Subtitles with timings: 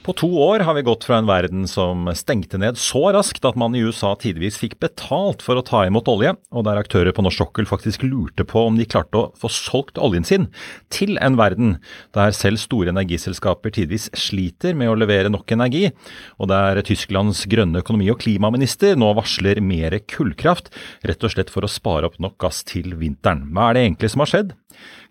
[0.00, 3.56] På to år har vi gått fra en verden som stengte ned så raskt at
[3.60, 7.20] man i USA tidvis fikk betalt for å ta imot olje, og der aktører på
[7.26, 10.46] norsk sokkel faktisk lurte på om de klarte å få solgt oljen sin,
[10.88, 11.74] til en verden
[12.16, 15.90] der selv store energiselskaper tidvis sliter med å levere nok energi,
[16.40, 20.72] og der Tysklands grønne økonomi- og klimaminister nå varsler mer kullkraft,
[21.04, 23.50] rett og slett for å spare opp nok gass til vinteren.
[23.52, 24.56] Hva er det egentlig som har skjedd?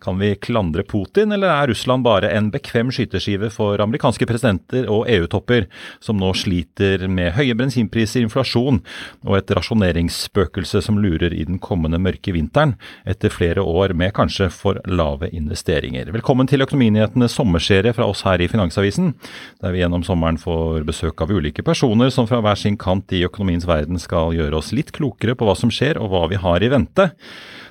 [0.00, 5.04] Kan vi klandre Putin, eller er Russland bare en bekvem skyteskive for amerikanske presidenter og
[5.12, 5.66] EU-topper,
[6.00, 8.80] som nå sliter med høye bensinpriser, inflasjon
[9.26, 14.48] og et rasjoneringsspøkelse som lurer i den kommende mørke vinteren, etter flere år med kanskje
[14.54, 16.12] for lave investeringer?
[16.16, 19.12] Velkommen til Økonominyhetenes sommerserie fra oss her i Finansavisen,
[19.60, 23.24] der vi gjennom sommeren får besøk av ulike personer som fra hver sin kant i
[23.28, 26.64] økonomiens verden skal gjøre oss litt klokere på hva som skjer og hva vi har
[26.64, 27.10] i vente.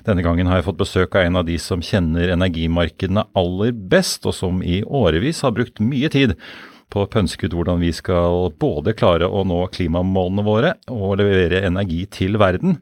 [0.06, 4.24] Denne gangen har jeg fått besøk av en av de som kjenner energimarkedene aller best,
[4.24, 6.36] og som i årevis har brukt mye tid
[6.90, 11.60] på å pønske ut hvordan vi skal både klare å nå klimamålene våre og levere
[11.68, 12.80] energi til verden.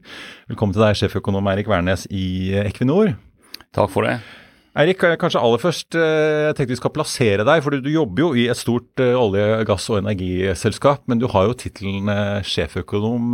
[0.49, 3.11] Velkommen til deg, sjeføkonom Eirik Wærnes i Equinor.
[3.75, 4.15] Takk for det.
[4.79, 8.47] Eirik, kanskje aller først, jeg tenkte vi skal plassere deg, for du jobber jo i
[8.47, 11.03] et stort olje-, gass- og energiselskap.
[11.11, 12.07] Men du har jo tittelen
[12.47, 13.33] sjeføkonom,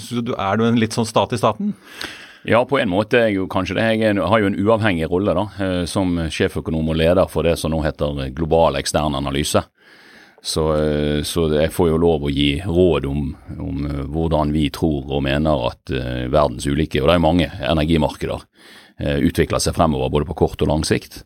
[0.00, 1.74] så du er du en litt sånn stat i staten?
[2.46, 3.84] Ja, på en måte er jeg jo kanskje det.
[4.02, 5.44] Jeg har jo en uavhengig rolle da,
[5.88, 9.62] som sjeføkonom og leder for det som nå heter global ekstern analyse.
[10.44, 10.64] Så,
[11.24, 13.30] så jeg får jo lov å gi råd om,
[13.64, 18.44] om, hvordan vi tror og mener at verdens ulike, og det er mange energimarkeder,
[19.24, 21.22] utvikler seg fremover både på kort og lang sikt.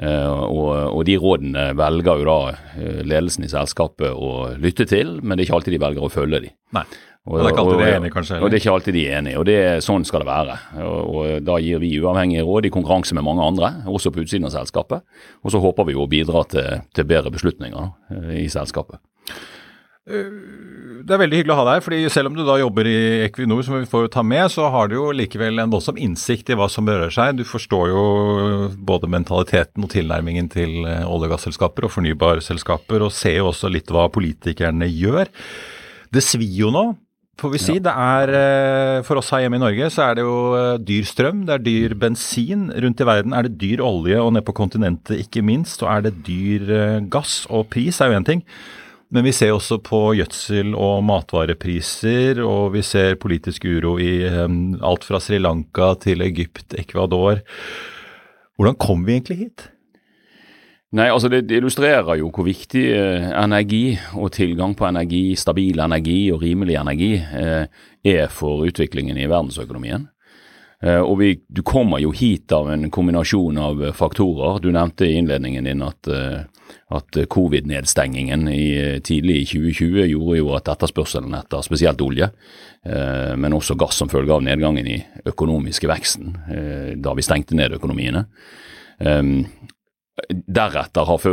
[0.00, 5.34] Uh, og, og, de rådene velger jo da ledelsen i selskapet å lytte til, men
[5.34, 6.52] det er ikke alltid de velger å følge de.
[6.76, 6.86] Nei.
[7.28, 8.32] Og, det er ikke alltid de er enige, kanskje?
[8.36, 8.44] Eller?
[8.44, 10.54] Og det er ikke alltid de er enige, og det, sånn skal det være.
[10.86, 14.48] Og, og Da gir vi uavhengige råd i konkurranse med mange andre, også på utsiden
[14.48, 15.04] av selskapet.
[15.44, 19.02] Og så håper vi jo å bidra til, til bedre beslutninger da, i selskapet.
[20.08, 23.60] Det er veldig hyggelig å ha deg, fordi selv om du da jobber i Equinor,
[23.66, 26.70] som vi får ta med, så har du jo likevel en voldsom innsikt i hva
[26.72, 27.36] som berører seg.
[27.38, 28.04] Du forstår jo
[28.76, 33.92] både mentaliteten og tilnærmingen til olje- og gasselskaper og fornybarselskaper, og ser jo også litt
[33.92, 35.30] hva politikerne gjør.
[36.10, 36.84] Det svir jo nå,
[37.40, 37.76] får vi si.
[37.78, 37.84] Ja.
[37.86, 38.34] Det er,
[39.06, 40.36] For oss her hjemme i Norge så er det jo
[40.84, 42.68] dyr strøm, det er dyr bensin.
[42.72, 45.84] Rundt i verden er det dyr olje, og ned på kontinentet ikke minst.
[45.84, 47.44] Og er det dyr gass.
[47.52, 48.44] Og pris er jo én ting.
[49.10, 54.76] Men vi ser også på gjødsel- og matvarepriser, og vi ser politisk uro i um,
[54.86, 57.42] alt fra Sri Lanka til Egypt, Ecuador.
[58.54, 59.66] Hvordan kom vi egentlig hit?
[60.94, 65.78] Nei, altså det, det illustrerer jo hvor viktig eh, energi og tilgang på energi, stabil
[65.78, 67.68] energi og rimelig energi eh,
[68.02, 70.08] er for utviklingen i verdensøkonomien.
[70.82, 74.60] Eh, og vi, Du kommer jo hit av en kombinasjon av faktorer.
[74.60, 76.08] Du nevnte i innledningen din at,
[76.88, 78.46] at covid-nedstengingen
[79.04, 82.30] tidlig i 2020 gjorde jo at etterspørselen etter spesielt olje,
[83.36, 84.96] men også gass som følge av nedgangen i
[85.28, 86.32] økonomiske veksten
[87.02, 88.24] da vi stengte ned økonomiene
[90.30, 91.26] deretter har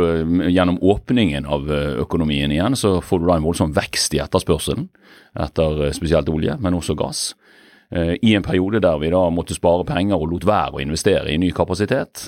[0.48, 1.70] gjennom åpningen av
[2.04, 4.88] økonomien igjen, så får du da en voldsom vekst i etterspørselen
[5.38, 7.32] etter spesielt olje, men også gass.
[7.90, 11.38] I en periode der vi da måtte spare penger og lot være å investere i
[11.40, 12.26] ny kapasitet.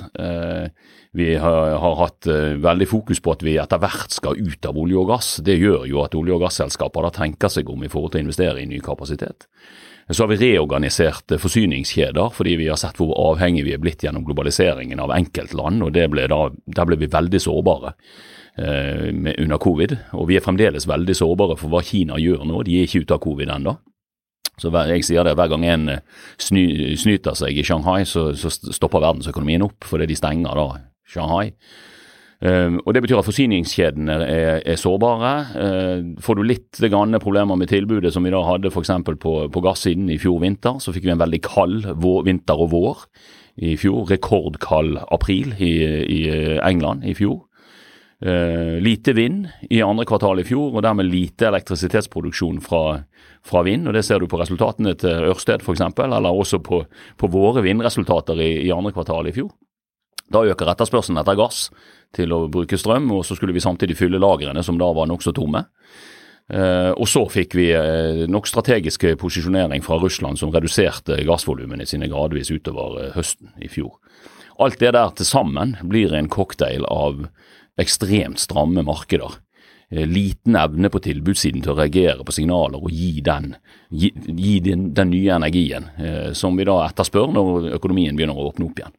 [1.12, 2.28] Vi har, har hatt
[2.64, 5.28] veldig fokus på at vi etter hvert skal ut av olje og gass.
[5.44, 8.24] Det gjør jo at olje- og gasselskaper da tenker seg om i forhold til å
[8.24, 9.44] investere i ny kapasitet.
[10.10, 14.24] Så har vi reorganisert forsyningskjeder fordi vi har sett hvor avhengig vi er blitt gjennom
[14.26, 15.82] globaliseringen av enkeltland.
[15.82, 17.94] og ble da, Der ble vi veldig sårbare
[18.58, 19.96] eh, under covid.
[20.18, 22.62] Og vi er fremdeles veldig sårbare for hva Kina gjør nå.
[22.66, 23.76] De er ikke ute av covid ennå.
[24.60, 26.02] Så jeg sier det, Hver gang en eh,
[26.40, 30.68] sny, snyter seg i Shanghai, så, så stopper verdensøkonomien opp fordi de stenger da
[31.08, 31.50] Shanghai.
[32.40, 35.32] Um, og Det betyr at forsyningskjedene er, er sårbare.
[35.52, 36.80] Uh, får du litt
[37.20, 38.94] problemer med tilbudet som vi da hadde f.eks.
[39.20, 42.72] På, på gassiden i fjor vinter, så fikk vi en veldig kald vår, vinter og
[42.72, 43.04] vår
[43.60, 44.08] i fjor.
[44.08, 45.74] Rekordkald april i,
[46.08, 46.20] i
[46.64, 47.42] England i fjor.
[48.26, 53.00] Uh, lite vind i andre kvartal i fjor, og dermed lite elektrisitetsproduksjon fra,
[53.40, 53.88] fra vind.
[53.88, 56.82] og Det ser du på resultatene til Ørsted f.eks., eller også på,
[57.16, 59.48] på våre vindresultater i, i andre kvartal i fjor.
[60.30, 61.70] Da øker etterspørselen etter gass
[62.14, 65.32] til å bruke strøm, og så skulle vi samtidig fylle lagrene, som da var nokså
[65.34, 65.64] tomme.
[66.50, 72.10] Uh, og så fikk vi uh, nok strategisk posisjonering fra Russland som reduserte gassvolumene sine
[72.10, 73.94] gradvis utover høsten i fjor.
[74.60, 77.22] Alt det der til sammen blir en cocktail av
[77.80, 79.40] ekstremt stramme markeder.
[79.90, 83.56] Liten evne på tilbudssiden til å reagere på signaler og gi den,
[83.90, 85.88] gi, gi den, den nye energien
[86.38, 88.94] som vi da etterspør når økonomien begynner å åpne opp igjen.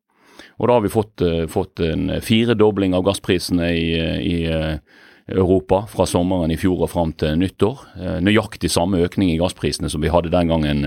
[0.62, 3.88] Og da har vi fått, eh, fått en firedobling av gassprisene i,
[4.22, 4.78] i eh,
[5.32, 7.82] Europa fra sommeren i fjor og fram til nyttår.
[7.98, 10.86] Eh, nøyaktig samme økning i gassprisene som vi hadde den gangen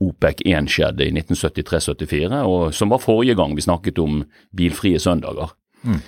[0.00, 4.22] OPEC 1 skjedde i 1973-74, og som var forrige gang vi snakket om
[4.56, 5.52] bilfrie søndager.
[5.82, 6.00] Mm.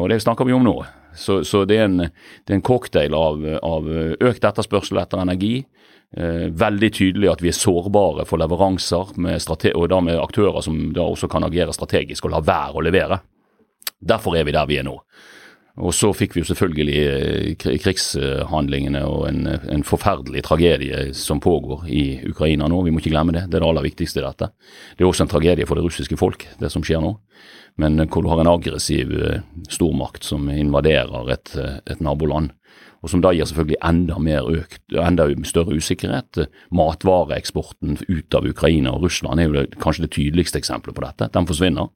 [0.00, 0.76] Og det snakker vi om nå.
[1.18, 5.58] Så, så det, er en, det, er en, cocktail av, av økt etterspørsel etter energi,
[6.16, 9.10] Eh, veldig tydelig at vi er sårbare for leveranser,
[9.74, 13.18] og da med aktører som da også kan agere strategisk og la være å levere.
[14.00, 14.94] Derfor er vi der vi er nå.
[15.78, 21.84] Og så fikk vi jo selvfølgelig eh, krigshandlingene og en, en, forferdelig tragedie som pågår
[21.92, 22.80] i Ukraina nå.
[22.86, 23.44] Vi må ikke glemme det.
[23.46, 24.48] Det er det aller viktigste i dette.
[24.96, 27.12] Det er også en tragedie for det russiske folk, det som skjer nå.
[27.78, 31.54] Men hvor du har en aggressiv eh, stormakt som invaderer et,
[31.86, 32.52] et naboland
[33.02, 34.16] og som da gir selvfølgelig enda,
[34.50, 36.40] økt, enda større usikkerhet.
[36.74, 41.30] Matvareeksporten ut av Ukraina og Russland er jo det, kanskje det tydeligste eksempelet på dette.
[41.34, 41.92] Den forsvinner.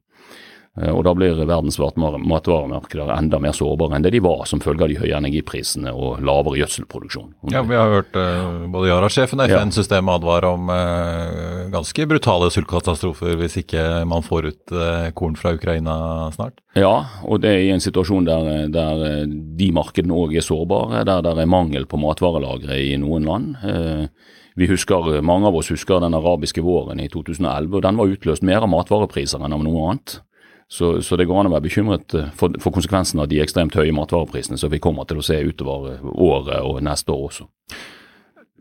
[0.81, 4.85] Eh, og Da blir verdens matvaremarkeder enda mer sårbare enn det de var som følge
[4.85, 7.29] av de høye energiprisene og lavere gjødselproduksjon.
[7.53, 13.37] Ja, Vi har hørt uh, både Yara-sjefen og FN-systemet advare om uh, ganske brutale sultkatastrofer
[13.37, 16.57] hvis ikke man får ut uh, korn fra Ukraina snart.
[16.73, 21.21] Ja, og det er i en situasjon der, der de markedene òg er sårbare, der
[21.21, 24.09] det er mangel på matvarelagre i noen land.
[24.57, 28.45] Vi husker, Mange av oss husker den arabiske våren i 2011, og den var utløst
[28.45, 30.21] mer av matvarepriser enn av noe annet.
[30.67, 33.75] Så, så, det går an å være bekymret eh, for, for konsekvensen av de ekstremt
[33.77, 37.49] høye matvareprisene som vi kommer til å se utover eh, året og neste år også.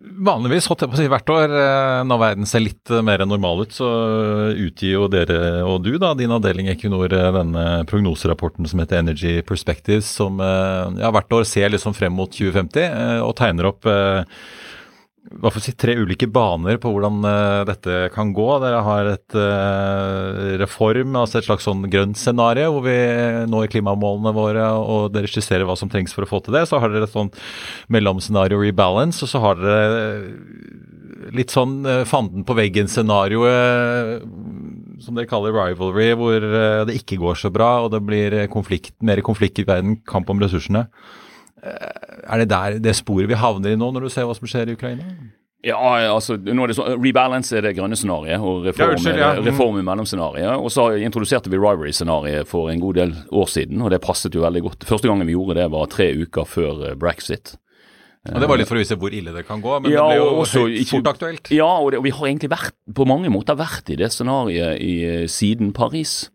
[0.03, 3.63] Vanligvis, holdt jeg på å si hvert år, eh, når verden ser litt mer normal
[3.63, 3.89] ut, så
[4.51, 10.11] utgir jo dere og du, da, din avdeling Equinor, denne prognoserapporten som heter Energy Perspectives,
[10.19, 13.89] som ja, hvert år ser liksom frem mot 2050 og tegner opp
[15.41, 18.47] hva får si, tre ulike baner på hvordan uh, dette kan gå.
[18.63, 22.97] Dere har et uh, reform, altså et slags sånn grønt scenario hvor vi
[23.51, 26.67] når klimamålene våre, og dere skisserer hva som trengs for å få til det.
[26.69, 27.33] Så har dere et sånn
[27.93, 30.03] mellomscenario rebalance, og så har dere
[31.33, 34.29] litt sånn uh, fanden på veggen-scenarioet
[35.03, 36.45] som dere kaller rivalry, hvor
[36.87, 40.39] det ikke går så bra, og det blir konflikt, mer konflikt i verden, kamp om
[40.39, 40.85] ressursene.
[41.63, 44.73] Er det der det sporet vi havner i nå, når du ser hva som skjer
[44.73, 45.07] i Ukraina?
[45.63, 45.79] Ja,
[46.11, 49.29] altså, nå er det så, Rebalance er det grønne scenarioet, og reform, ja, ja.
[49.39, 49.45] Mm.
[49.47, 50.59] reform i mellomscenarioet.
[50.59, 54.43] Og så introduserte vi Rivalry-scenarioet for en god del år siden, og det passet jo
[54.43, 54.89] veldig godt.
[54.89, 57.55] Første gangen vi gjorde det, var tre uker før eh, brexit.
[58.27, 60.19] Og Det var litt for å vise hvor ille det kan gå, men ja, det
[60.19, 61.55] ble jo også, fort aktuelt.
[61.55, 64.83] Ja, og, det, og, vi har egentlig vært, på mange måter vært i det scenarioet
[64.83, 66.32] i, eh, siden Paris.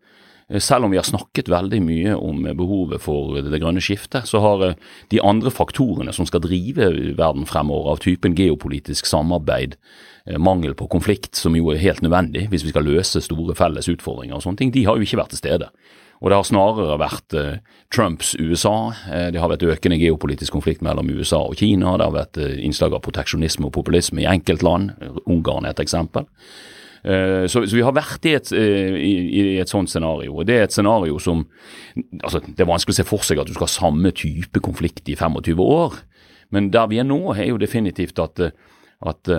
[0.48, 4.40] Eh, selv om vi har snakket veldig mye om behovet for det grønne skiftet, så
[4.42, 4.76] har eh,
[5.12, 9.76] de andre faktorene som skal drive verden fremover, av typen geopolitisk samarbeid,
[10.26, 13.90] eh, mangel på konflikt, som jo er helt nødvendig hvis vi skal løse store felles
[13.92, 15.72] utfordringer og sånne ting, de har jo ikke vært til stede.
[16.18, 17.34] Og det har snarere vært
[17.94, 18.90] Trumps USA.
[19.30, 21.92] det har vært økende geopolitisk konflikt mellom USA og Kina.
[21.94, 24.96] Det har vært innslag av proteksjonisme og populisme i enkeltland.
[25.30, 26.26] Ungarn er et eksempel.
[27.04, 30.38] Eh, så, så, vi har vært i et, eh, i, i et sånt scenario.
[30.38, 31.44] og Det er et scenario som
[32.22, 35.08] altså Det er vanskelig å se for seg at du skal ha samme type konflikt
[35.10, 36.00] i 25 år.
[36.54, 38.40] Men der vi er nå, er jo definitivt at,
[39.06, 39.32] at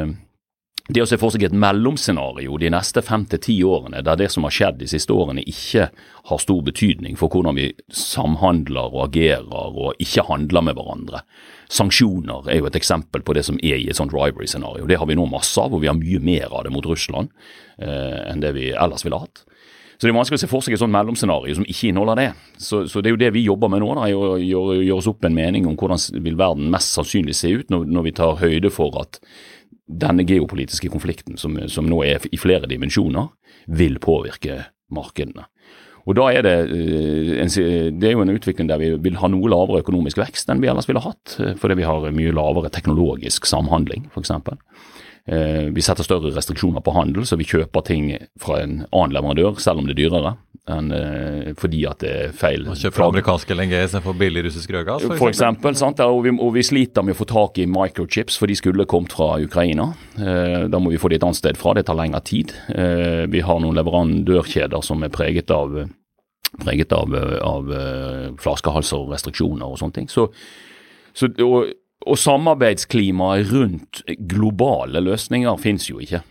[0.90, 4.32] det å se for seg et mellomscenario de neste fem til ti årene, der det
[4.34, 5.90] som har skjedd de siste årene ikke
[6.30, 11.22] har stor betydning for hvordan vi samhandler og agerer og ikke handler med hverandre.
[11.70, 14.88] Sanksjoner er jo et eksempel på det som er i et sånt rivalry-scenario.
[14.90, 17.30] Det har vi nå masse av, og vi har mye mer av det mot Russland
[17.78, 19.46] eh, enn det vi ellers ville hatt.
[20.00, 22.28] Så det er vanskelig å se for seg et sånt mellomscenario som ikke inneholder det.
[22.56, 25.28] Så, så, det er jo det vi jobber med nå, da, å gjøre oss opp
[25.28, 28.72] en mening om hvordan vil verden mest sannsynlig se ut når, når vi tar høyde
[28.72, 29.20] for at
[29.90, 33.32] denne geopolitiske konflikten, som, som, nå er i flere dimensjoner,
[33.66, 35.48] vil påvirke markedene.
[36.10, 37.52] Og da er det, eh, en,
[38.00, 40.70] det er jo en utvikling der vi vil ha noe lavere økonomisk vekst enn vi
[40.72, 44.34] ellers ville hatt, eh, fordi vi har mye lavere teknologisk samhandling, f.eks.
[45.30, 49.60] Eh, vi setter større restriksjoner på handel, så vi kjøper ting fra en annen leverandør,
[49.62, 50.38] selv om det er dyrere
[50.70, 52.66] enn eh, fordi at det er feil.
[52.70, 55.06] Man kjøper amerikansk LNG istedenfor billig russisk rødgass?
[55.06, 56.02] For, for eksempel, sant?
[56.06, 59.16] Og vi, og, vi, sliter med å få tak i microchips, for de skulle kommet
[59.16, 59.92] fra Ukraina.
[60.18, 62.54] Eh, da må vi få det et annet sted fra, det tar lengre tid.
[62.74, 65.82] Eh, vi har noen leverandørkjeder som er preget av,
[66.64, 67.14] preget av,
[67.46, 67.74] av
[68.42, 70.12] flaskehalser og restriksjoner og sånne ting.
[70.12, 70.30] Så,
[71.18, 71.74] så og,
[72.08, 76.22] og samarbeidsklimaet rundt globale løsninger finnes jo ikke.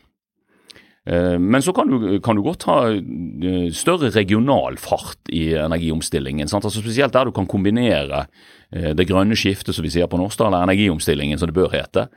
[1.09, 6.51] Eh, men så kan du, kan du, godt ha eh, større regional fart i energiomstillingen.
[6.53, 8.27] Altså spesielt der du kan kombinere
[8.73, 12.09] eh, det grønne skiftet, som vi sier på norsk, eller energiomstillingen, som det bør hete,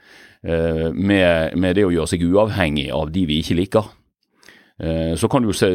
[0.41, 3.89] med, med, det å gjøre seg uavhengig av de vi ikke liker.
[5.21, 5.67] Så kan du se,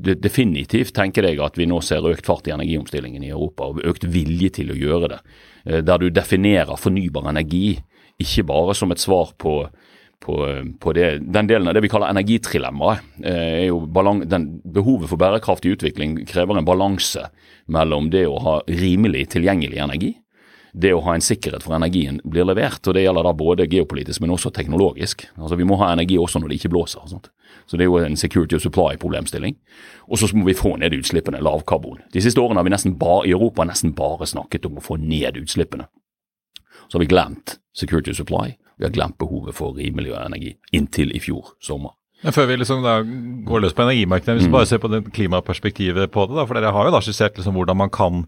[0.00, 4.06] definitivt tenke deg at vi nå ser økt fart i energiomstillingen i Europa, og økt
[4.08, 5.18] vilje til å gjøre det.
[5.64, 7.78] Der du definerer fornybar energi
[8.20, 9.62] ikke bare som et svar på
[10.24, 13.02] på, på det, den delen av det vi kaller energitrilemmaet.
[13.20, 17.26] Eh, er jo behovet for bærekraftig utvikling krever en balanse
[17.68, 20.14] mellom det å ha rimelig tilgjengelig energi,
[20.74, 22.82] det å ha en sikkerhet for energien blir levert.
[22.86, 25.26] og Det gjelder da både geopolitisk, men også teknologisk.
[25.38, 27.06] Altså Vi må ha energi også når det ikke blåser.
[27.06, 27.30] Sånt.
[27.66, 29.56] Så Det er jo en security of supply-problemstilling.
[30.08, 32.02] Og så må vi få ned utslippene, lavkarbon.
[32.12, 34.98] De siste årene har vi nesten bare, i Europa nesten bare snakket om å få
[34.98, 35.86] ned utslippene.
[36.88, 38.56] Så har vi glemt security of supply.
[38.78, 41.94] Vi har glemt behovet for rimelig energi inntil i fjor sommer.
[42.24, 43.00] Men før vi liksom da
[43.46, 44.56] går løs på energimarkedet, hvis vi mm.
[44.56, 47.54] bare ser på det klimaperspektivet på det, da, for dere har jo da skissert liksom
[47.58, 48.24] hvordan man kan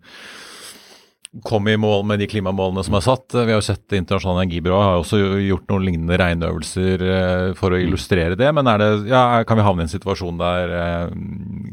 [1.45, 3.35] komme i mål med de klimamålene som er satt.
[3.35, 7.81] Vi har jo sett internasjonale energibyrået har også gjort noen lignende regneøvelser eh, for å
[7.83, 8.49] illustrere det.
[8.57, 11.14] Men det, ja, kan vi havne i en situasjon der eh,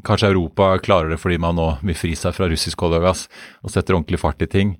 [0.08, 3.26] kanskje Europa klarer det fordi man nå vil fri seg fra russisk olje og gass
[3.64, 4.78] og setter ordentlig fart i ting?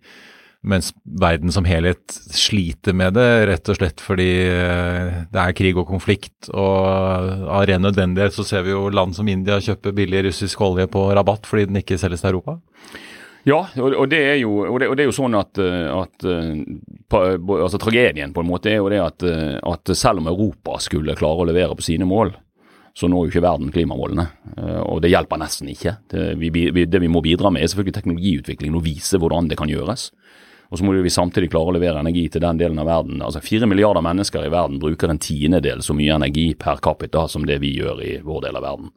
[0.64, 5.80] Mens verden som helhet sliter med det, rett og slett fordi eh, det er krig
[5.80, 6.50] og konflikt.
[6.52, 10.88] Og av ren nødvendighet så ser vi jo land som India kjøpe billig russisk olje
[10.92, 12.60] på rabatt fordi den ikke selges til Europa.
[13.44, 17.80] Ja, og det er jo, det, det er jo sånn at, eh, at eh, altså
[17.82, 19.26] Tragedien på en måte er jo det at,
[19.68, 22.32] at, selv om Europa skulle klare å levere på sine mål,
[22.96, 24.28] så når jo ikke verden klimamålene.
[24.86, 25.96] Og det hjelper nesten ikke.
[26.14, 26.52] Det vi,
[26.86, 30.12] det vi må bidra med er selvfølgelig teknologiutvikling og vise hvordan det kan gjøres.
[30.74, 33.20] Og så må vi samtidig klare å levere energi til den delen av verden.
[33.22, 37.46] Altså Fire milliarder mennesker i verden bruker en tiendedel så mye energi per capita som
[37.46, 38.90] det vi gjør i vår del av verden.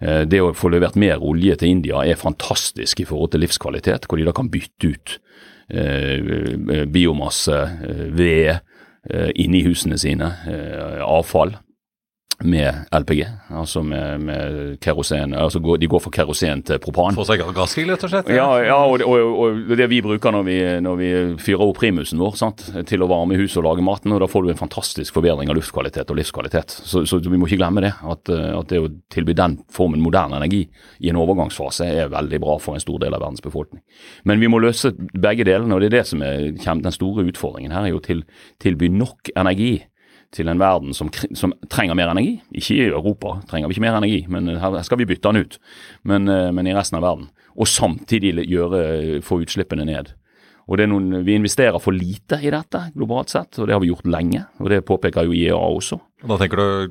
[0.00, 4.08] Eh, det å få levert mer olje til India er fantastisk i forhold til livskvalitet,
[4.08, 5.18] hvor de da kan bytte ut
[5.68, 8.60] eh, biomasse, eh, ved,
[9.10, 10.32] eh, inni husene sine,
[11.06, 11.56] avfall
[12.44, 13.22] med LPG,
[13.56, 15.32] altså med, med kerosen.
[15.34, 17.16] altså De går fra kerosen til propan.
[17.16, 18.28] Få seg gassgrill, rett og slett?
[18.28, 21.08] Ja, ja og, og, og, det vi bruker når vi, når vi
[21.40, 22.66] fyrer opp primusen vår sant?
[22.86, 24.12] til å varme huset og lage maten.
[24.12, 26.76] og Da får du en fantastisk forbedring av luftkvalitet og livskvalitet.
[26.76, 27.94] Så, så vi må ikke glemme det.
[28.04, 30.66] At, at, det å tilby den formen moderne energi
[31.00, 33.80] i en overgangsfase er veldig bra for en stor del av verdens befolkning.
[34.28, 37.72] Men vi må løse begge delene, og det er det som er den store utfordringen
[37.72, 37.88] her.
[37.88, 38.26] er jo til
[38.60, 39.86] tilby nok energi
[40.36, 42.36] til en verden som, som, trenger mer energi.
[42.52, 45.58] Ikke i Europa trenger vi ikke mer energi, men her skal vi bytte den ut.
[46.04, 47.30] Men, eh, men i resten av verden.
[47.56, 50.12] Og samtidig gjøre, få utslippene ned.
[50.66, 53.80] Og det er noen, Vi investerer for lite i dette globalt sett, og det har
[53.82, 54.42] vi gjort lenge.
[54.58, 55.98] og Det påpeker jo IEA også.
[56.24, 56.88] Og Da tenker du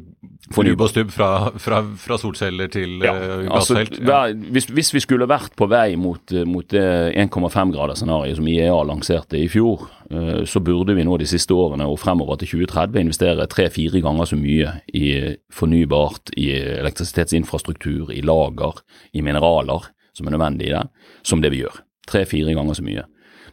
[0.54, 3.50] fornyb og stubb fra, fra, fra, solceller til ja, uh.
[3.52, 4.32] Altså, ja.
[4.32, 9.50] hvis, hvis, vi skulle vært på vei mot, mot det 1,5-gradersscenarioet som IEA lanserte i
[9.52, 14.00] fjor, uh, så burde vi nå de siste årene og fremover til 2030 investere tre-fire
[14.06, 15.10] ganger så mye i
[15.52, 18.80] fornybart, i elektrisitetsinfrastruktur, i lager,
[19.12, 20.86] i mineraler som er nødvendig i det,
[21.28, 21.82] som det vi gjør.
[22.08, 23.04] Tre-fire ganger så mye.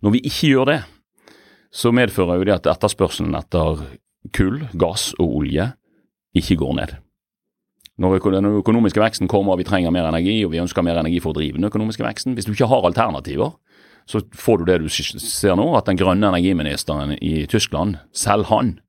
[0.03, 0.81] Når vi ikke gjør det,
[1.73, 3.85] så medfører jo det at etterspørselen etter
[4.35, 5.71] kull, gass og olje
[6.37, 6.95] ikke går ned.
[8.03, 11.21] Når den økonomiske veksten kommer og vi trenger mer energi, og vi ønsker mer energi
[11.23, 13.53] for å drive den økonomiske veksten, hvis du ikke har alternativer,
[14.09, 18.81] så får du det du ser nå, at den grønne energiministeren i Tyskland, selv han,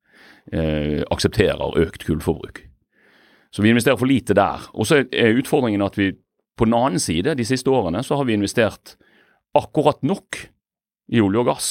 [0.52, 2.64] eh, aksepterer økt kullforbruk.
[3.54, 4.66] Så vi investerer for lite der.
[4.74, 6.12] Og så er utfordringen at vi
[6.58, 8.96] på den annen side, de siste årene, så har vi investert
[9.54, 10.48] akkurat nok
[11.12, 11.68] i olje og gass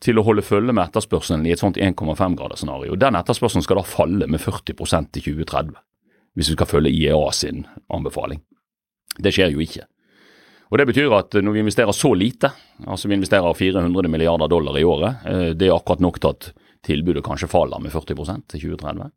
[0.00, 2.96] til å holde følge med etterspørselen i et sånt 1,5-gradersscenario.
[2.96, 4.72] Den etterspørselen skal da falle med 40
[5.12, 5.74] til 2030,
[6.38, 8.40] hvis vi skal følge IEA sin anbefaling.
[9.20, 9.84] Det skjer jo ikke.
[10.70, 12.52] Og Det betyr at når vi investerer så lite,
[12.86, 16.52] altså vi investerer 400 milliarder dollar i året, eh, det er akkurat nok til at
[16.86, 19.10] tilbudet kanskje faller med 40% til 2030,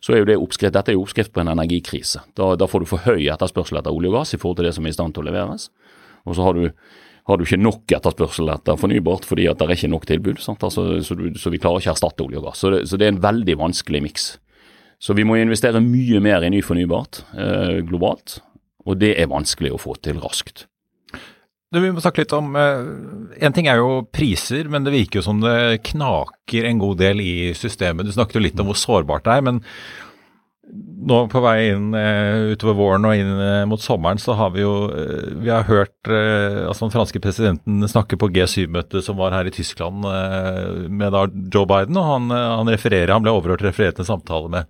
[0.00, 2.20] så er jo det oppskrift, dette er jo oppskrift på en energikrise.
[2.36, 4.74] Da, da får du for høy etterspørsel etter olje og gass i forhold til det
[4.76, 5.70] som er i stand til å leveres.
[6.28, 6.68] Og så har du,
[7.28, 10.40] har du ikke nok etterspørsel etter fornybart fordi at det er ikke nok tilbud.
[10.50, 12.62] Altså, så, du, så, vi klarer ikke å erstatte olje og gass.
[12.62, 14.30] Så det, så det er en veldig vanskelig miks.
[15.00, 18.40] Så vi må investere mye mer i ny fornybart eh, globalt,
[18.84, 20.66] og det er vanskelig å få til raskt.
[21.70, 22.80] Du, vi må snakke litt om uh,
[23.38, 27.22] En ting er jo priser, men det virker jo som det knaker en god del
[27.22, 28.08] i systemet.
[28.08, 29.60] Du snakket jo litt om hvor sårbart det er, men
[31.10, 34.64] nå på vei inn uh, utover våren og inn uh, mot sommeren, så har vi
[34.64, 34.72] jo
[35.40, 40.04] vi har hørt altså den franske presidenten snakke på G7-møtet som var her i Tyskland
[40.04, 44.52] med da Joe Biden, og han, han refererer, han ble overhørt referert til en samtale
[44.52, 44.68] med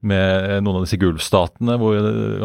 [0.00, 1.98] med noen av disse gulfstatene, hvor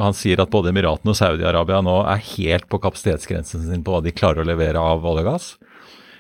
[0.04, 4.02] han sier at både Emiratene og Saudi-Arabia nå er helt på kapasitetsgrensen sin på hva
[4.04, 5.48] de klarer å levere av olje og gass.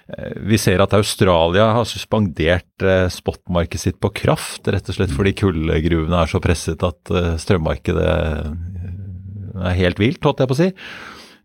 [0.05, 5.13] Eh, vi ser at Australia har suspendert eh, spotmarkedet sitt på kraft, rett og slett
[5.15, 8.11] fordi kullgruvene er så presset at eh, strømmarkedet
[9.65, 10.71] er helt vilt, holdt jeg på å si.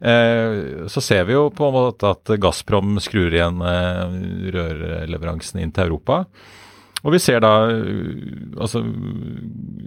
[0.00, 6.22] Så ser vi jo på en måte at Gazprom skrur igjen rørleveransen inn til Europa.
[7.04, 8.80] Og vi ser da altså,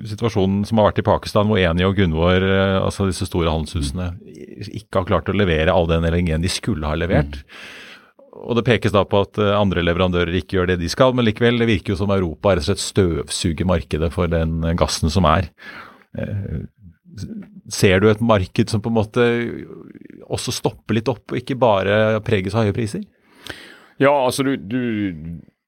[0.05, 4.11] situasjonen som har vært i Pakistan, hvor Eni og Gunvor, altså disse store handelshusene,
[4.69, 7.41] ikke har klart å levere all den LNG-en de skulle ha levert.
[7.41, 7.82] Mm.
[8.33, 11.27] Og det pekes da på at uh, andre leverandører ikke gjør det de skal, men
[11.27, 15.27] likevel, det virker jo som Europa rett og slett støvsuger markedet for den gassen som
[15.29, 15.51] er.
[17.73, 19.27] Ser du et marked som på en måte
[20.33, 23.05] også stopper litt opp, og ikke bare preges av høye priser?
[24.01, 24.81] Ja, altså du, du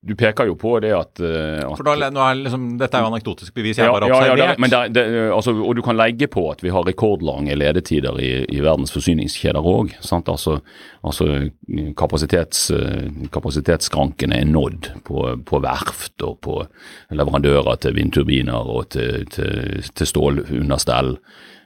[0.05, 3.05] du peker jo på det at, uh, at For da, nå er liksom, Dette er
[3.05, 4.41] jo anekdotisk bevis, jeg har bare observert.
[4.41, 7.57] Ja, ja, men det, det, altså, og du kan legge på at vi har rekordlange
[7.57, 9.95] ledetider i, i verdens forsyningskjeder òg.
[10.05, 10.59] Altså,
[11.05, 11.29] altså
[11.97, 12.67] kapasitets,
[13.33, 16.62] kapasitetskrankene er nådd på, på, verft og på
[17.15, 21.15] leverandører til vindturbiner og til, til, til stålunderstell.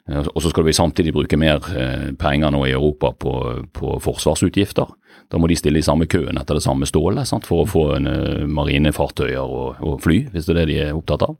[0.09, 3.33] Og så skal vi samtidig bruke mer eh, penger nå i Europa på,
[3.75, 4.89] på forsvarsutgifter.
[5.29, 7.83] Da må de stille i samme køen etter det samme stålet sant, for å få
[7.99, 11.35] en, uh, marine fartøyer og, og, fly, hvis det er det de er opptatt av.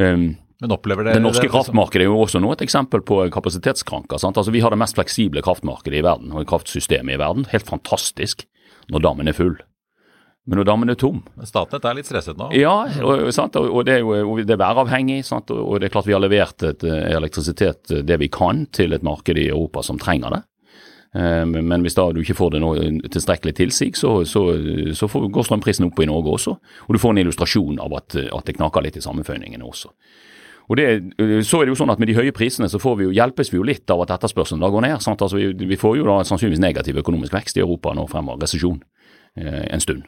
[0.00, 3.20] Um, men opplever det, det norske det, kraftmarkedet er jo også nå et eksempel på
[3.34, 4.18] kapasitetskranker.
[4.22, 4.40] Sant?
[4.40, 7.46] Altså Vi har det mest fleksible kraftmarkedet i verden, og kraftsystemet i verden.
[7.52, 8.46] Helt fantastisk
[8.88, 9.58] når dammen er full.
[10.48, 12.48] Men når dammen er tom Statnett er litt stresset nå?
[12.56, 13.56] Ja, og, sant?
[13.60, 15.20] og det er jo det er væravhengig.
[15.28, 15.52] Sant?
[15.52, 19.04] Og det er klart vi har levert et, eh, elektrisitet det vi kan til et
[19.04, 20.42] marked i Europa som trenger det.
[21.20, 24.46] Eh, men hvis da du ikke får det noe tilstrekkelig tilsig, så, så,
[24.96, 26.56] så får, går strømprisen opp i Norge også.
[26.86, 29.92] Og du får en illustrasjon av at, at det knaker litt i sammenføyningene også.
[30.68, 30.88] Og det,
[31.48, 33.48] så er det jo sånn at Med de høye prisene så får vi jo, hjelpes
[33.52, 35.00] vi jo litt av at etterspørselen da går ned.
[35.00, 38.80] Altså vi, vi, får jo da sannsynligvis negativ økonomisk vekst i Europa nå fremover, resesjon
[39.40, 40.04] eh, en stund.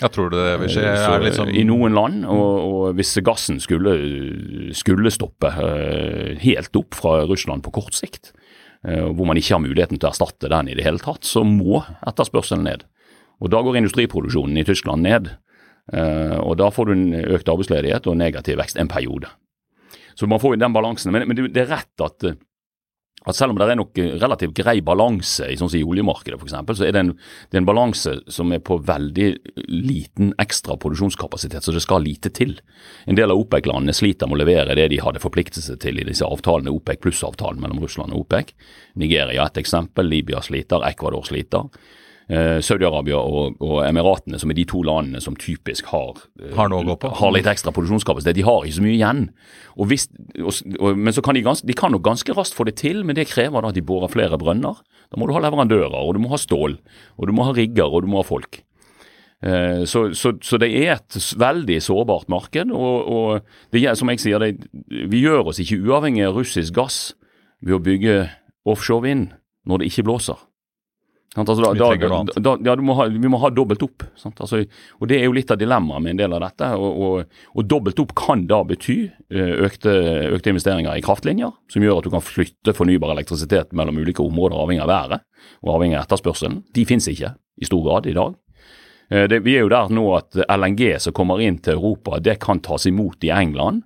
[0.00, 3.94] Jeg tror det vil skje liksom I noen land, og, og hvis gassen skulle,
[4.76, 8.32] skulle stoppe uh, helt opp fra Russland på kort sikt,
[8.88, 11.44] Eh, hvor man ikke har muligheten til å erstatte den i det hele tatt, så
[11.44, 12.86] må etterspørselen ned.
[13.40, 15.36] Og Da går industriproduksjonen i Tyskland ned.
[15.92, 19.28] Eh, og Da får du en økt arbeidsledighet og negativ vekst en periode.
[20.14, 21.12] Så man får jo den balansen.
[21.12, 22.40] Men, men det er rett at eh,
[23.28, 26.86] at selv om det er nok relativt grei balanse i sånn i oljemarkedet f.eks., så
[26.86, 27.12] er det, en,
[27.50, 29.28] det er en balanse som er på veldig
[29.68, 32.56] liten ekstra produksjonskapasitet, så det skal lite til.
[33.04, 36.08] En del av OPEC-landene sliter med å levere det de hadde forpliktet seg til i
[36.08, 38.54] disse avtalene, OPEC pluss-avtalen mellom Russland og OPEC.
[39.00, 41.68] Nigeria er et eksempel, Libya sliter, Ecuador sliter
[42.62, 46.70] Saudi-Arabia og, og, Emiratene, som er de to landene som typisk har, eh, har,
[47.18, 48.38] har litt ekstra produksjonskapasitet.
[48.38, 49.22] De har ikke så mye igjen.
[49.74, 50.06] Og hvis,
[50.38, 53.18] og, men så kan de, gans, de kan nok ganske raskt få det til, men
[53.18, 54.78] det krever da at de borer flere brønner.
[55.10, 56.76] Da må du ha leverandører, og du må ha stål,
[57.18, 58.60] og du må ha rigger, og du må ha folk.
[59.42, 62.70] Eh, så, så, så, det er et veldig sårbart marked.
[62.70, 64.68] og, og det, som jeg sier, det,
[65.10, 67.00] Vi gjør oss ikke uavhengig av russisk gass
[67.64, 68.20] ved å bygge
[68.68, 69.32] offshore vind
[69.66, 70.38] når det ikke blåser.
[71.38, 74.02] Altså, da, da, da, ja, må ha, vi må ha dobbelt opp.
[74.18, 74.64] Altså,
[74.98, 76.70] og Det er jo litt av dilemmaet med en del av dette.
[76.74, 79.92] Og, og, og Dobbelt opp kan da bety eh, økte,
[80.34, 84.58] økte, investeringer i kraftlinjer, som gjør at du kan flytte fornybar elektrisitet mellom ulike områder
[84.58, 85.22] avhengig av været
[85.62, 86.64] og avhengig av etterspørselen.
[86.74, 88.34] De finnes ikke i stor grad i dag.
[89.14, 92.40] Eh, det, vi er jo der nå at LNG som kommer inn til Europa, det
[92.42, 93.84] kan tas imot i England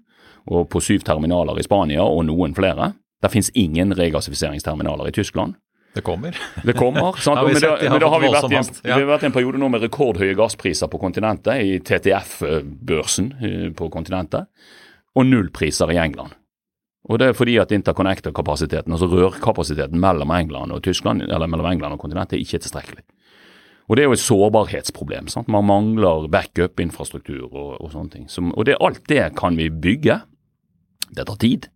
[0.48, 2.94] og på syv terminaler i Spania og noen flere.
[3.20, 5.60] Det finnes ingen regassifiseringsterminaler i Tyskland.
[5.94, 6.36] Det kommer.
[6.66, 7.38] Det kommer, sant?
[7.38, 8.96] Ja, men, har men da har vi vært, i en, ja.
[8.96, 13.68] vi har vært i en periode nå med rekordhøye gasspriser på kontinentet, i TTF-børsen eh,
[13.78, 14.50] på kontinentet,
[15.14, 16.34] og nullpriser i England.
[17.04, 21.94] Og Det er fordi at interconnector-kapasiteten, altså rørkapasiteten mellom England og Tyskland, eller mellom England
[21.94, 23.04] og kontinentet, ikke er tilstrekkelig.
[23.88, 25.28] Og Det er jo et sårbarhetsproblem.
[25.28, 25.48] sant?
[25.48, 28.28] Man mangler backup-infrastruktur og, og sånne ting.
[28.32, 30.22] Som, og det, alt det kan vi bygge.
[31.14, 31.68] Det tar tid.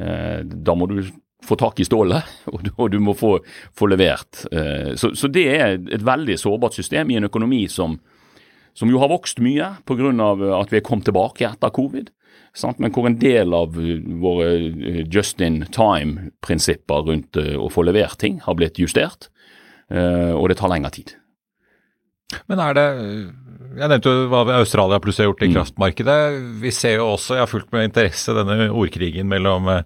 [0.00, 1.02] Eh, da må du
[1.44, 3.36] få tak i stålet, og du, og du må få,
[3.76, 4.44] få levert.
[4.52, 7.98] Eh, så, så det er et veldig sårbart system i en økonomi som,
[8.78, 10.10] som jo har vokst mye pga.
[10.60, 12.12] at vi er kommet tilbake etter covid.
[12.54, 12.78] Sant?
[12.78, 18.18] Men hvor en del av eh, våre eh, just in time-prinsipper rundt å få levert
[18.20, 19.30] ting har blitt justert,
[19.92, 21.10] og det tar lengre tid.
[22.48, 22.84] Men er det
[23.72, 25.54] Jeg nevnte jo hva Australia plutselig har gjort i Mm.
[25.56, 26.18] kraftmarkedet.
[26.60, 29.82] Vi ser jo også, jeg har fulgt med interesse denne ordkrigen mellom eh,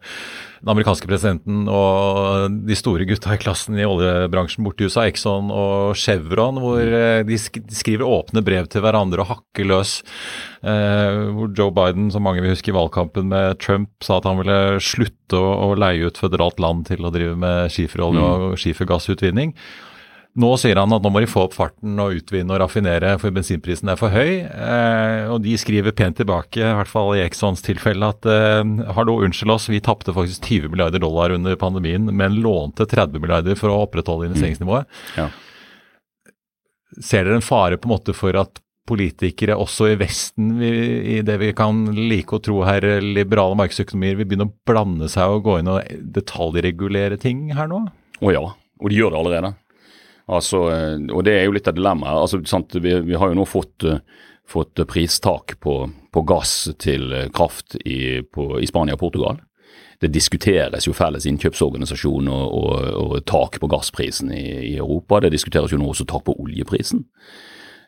[0.61, 5.94] den amerikanske presidenten og de store gutta i klassen i oljebransjen borti USA, Exxon og
[5.94, 10.03] Chevron, hvor eh, de skriver åpne brev til hverandre og hakker løs.
[10.64, 14.38] Eh, hvor Joe Biden, som mange vil huske i valgkampen med Trump, sa at han
[14.42, 19.55] ville slutte å, å leie ut føderalt land til å drive med skiferolje og skifergassutvinning.
[20.37, 23.33] Nå sier han at nå må de få opp farten og utvinne og raffinere, for
[23.33, 24.42] bensinprisen er for høy.
[24.44, 28.61] Eh, og de skriver pent tilbake, i hvert fall i Exxons tilfelle, at eh,
[28.99, 33.57] hallo, unnskyld oss, vi tapte faktisk 20 milliarder dollar under pandemien, men lånte 30 milliarder
[33.57, 34.92] for å opprettholde investeringsnivået.
[35.16, 35.31] Ja.
[37.01, 40.70] Ser dere en fare på en måte for at politikere også i Vesten, vi,
[41.16, 45.33] i det vi kan like å tro her, liberale markedsøkonomier, vil begynne å blande seg
[45.33, 47.87] og gå inn og detaljregulere ting her nå?
[48.20, 49.57] Å ja, og de gjør det allerede.
[50.26, 52.38] Altså, eh, og det er jo litt av dilemmaet.
[52.42, 54.00] Altså, vi, vi har jo nå fått, eh,
[54.48, 55.78] fått pristak på,
[56.12, 59.42] på gass til eh, kraft i, på, i Spania og Portugal.
[60.00, 65.22] Det diskuteres jo felles innkjøpsorganisasjon og, og, og tak på gassprisen i, i Europa.
[65.24, 67.06] Det diskuteres jo nå også tak på oljeprisen.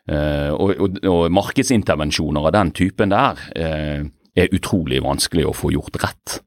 [0.09, 4.07] Eh, og, og, markedsintervensjoner av den typen der eh,
[4.39, 6.39] er utrolig vanskelig å få gjort rett.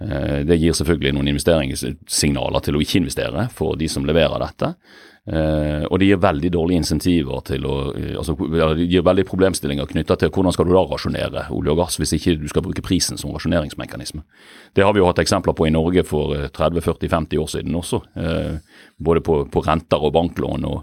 [0.00, 4.72] Eh, Det gir selvfølgelig noen investeringssignaler til å ikke investere for de som leverer dette.
[5.22, 9.86] Eh, og det gir veldig dårlige insentiver til å eh, altså, Det gir veldig problemstillinger
[9.92, 12.82] knytta til hvordan skal du da rasjonere olje og gass hvis ikke du skal bruke
[12.82, 14.24] prisen som rasjoneringsmekanisme.
[14.74, 18.02] Det har vi jo hatt eksempler på i Norge for eh, 30-40-50 år siden også.
[18.18, 20.82] Eh, både på, på renter og banklån og,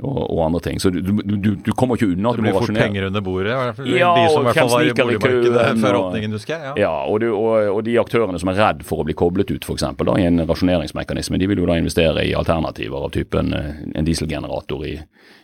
[0.00, 0.80] og, og andre ting.
[0.80, 2.52] Så du, du, du, kommer ikke unna at du må rasjonere.
[2.52, 2.86] Det blir fort rasjonere.
[2.88, 5.66] penger under bordet, i hvert fall Ja, de som i hvert fall var i boligmarkedet
[5.84, 6.66] før åpningen, husker jeg.
[6.66, 6.74] Ja.
[6.86, 9.66] Ja, og, du, og, og de aktørene som er redd for å bli koblet ut
[9.66, 14.06] da, i en rasjoneringsmekanisme, de vil jo da investere i alternativer av typen eh, en
[14.06, 14.94] dieselgenerator i,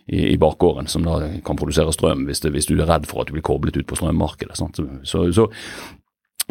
[0.06, 3.22] i, i bakgården, som da kan produsere strøm hvis, det, hvis du er redd for
[3.22, 4.56] at du blir koblet ut på strømmarkedet.
[4.58, 4.78] Sant?
[4.78, 5.48] Så, så, så,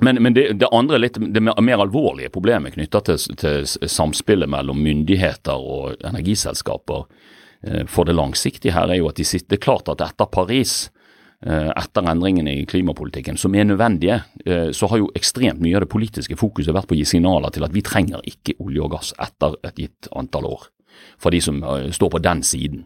[0.01, 4.49] men, men det, det andre litt, det mer, mer alvorlige problemet knytta til, til samspillet
[4.49, 7.05] mellom myndigheter og energiselskaper
[7.85, 10.89] for det langsiktige her, er jo at de sitter er klart at etter Paris
[11.45, 15.85] eh, etter endringene i klimapolitikken, som er nødvendige, eh, så har jo ekstremt mye av
[15.85, 18.95] det politiske fokuset vært på å gi signaler til at vi trenger ikke olje og
[18.95, 20.69] gass etter et gitt antall år.
[21.21, 22.85] For de som eh, står på den siden.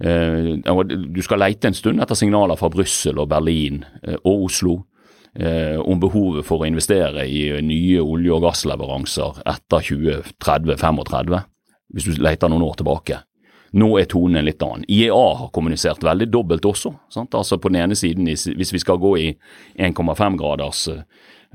[0.00, 4.80] Eh, Du skal leite en stund etter signaler fra Brussel og Berlin eh, og Oslo
[5.34, 11.40] eh, om behovet for å investere i nye olje- og gassleveranser etter 2030-35,
[11.94, 13.22] hvis du leter noen år tilbake.
[13.76, 14.86] Nå er tonen litt annen.
[14.88, 16.94] IEA har kommunisert veldig dobbelt også.
[17.12, 17.34] Sant?
[17.36, 19.26] Altså På den ene siden, hvis vi skal gå i
[19.76, 20.86] 1,5 graders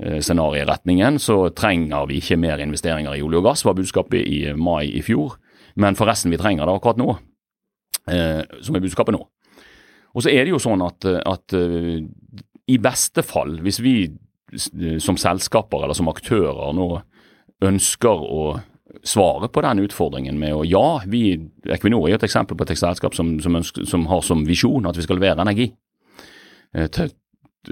[0.02, 4.88] scenarioretningen, så trenger vi ikke mer investeringer i olje og gass, var budskapet i mai
[4.88, 5.36] i fjor.
[5.74, 7.14] Men forresten, vi trenger det akkurat nå,
[8.10, 9.22] eh, som er budskapet nå.
[10.12, 12.02] Og så er det jo sånn at, at eh,
[12.68, 13.96] i beste fall, hvis vi
[15.00, 16.88] som selskaper eller som aktører nå
[17.64, 18.42] ønsker å
[19.04, 21.34] svare på den utfordringen med å ja, vi,
[21.72, 25.04] Equinor er et eksempel på et selskap som, som, som har som visjon at vi
[25.06, 25.70] skal levere energi
[26.76, 27.12] eh, til,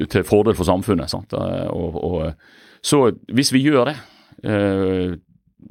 [0.07, 1.13] til fordel for samfunnet.
[1.13, 3.97] Eh, Og, og, så hvis vi gjør det,
[4.49, 5.19] eh,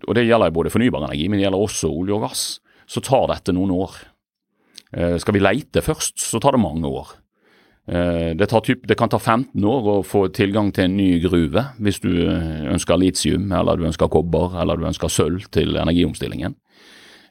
[0.06, 2.44] og det gjelder både fornybar energi, men det gjelder også olje og gass,
[2.90, 3.98] så tar dette noen år.
[5.22, 7.12] Skal vi leite først, så tar det mange år.
[7.89, 11.63] Eh, Det, typ, det kan ta 15 år å få tilgang til en ny gruve
[11.82, 16.56] hvis du eh, ønsker litium, eller du ønsker kobber, eller du ønsker sølv til energiomstillingen.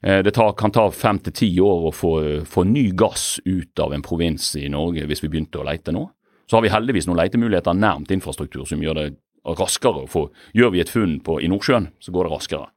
[0.02, 3.78] Eh, Det tar, kan ta fem til ti år å få, få ny gass ut
[3.78, 6.08] av en provins i Norge hvis vi begynte å leite nå.
[6.50, 9.08] Så har vi heldigvis noen letemuligheter nærmt infrastruktur som gjør det
[9.44, 12.68] raskere å Gjør vi et funn på, i Nordsjøen, så går det raskere.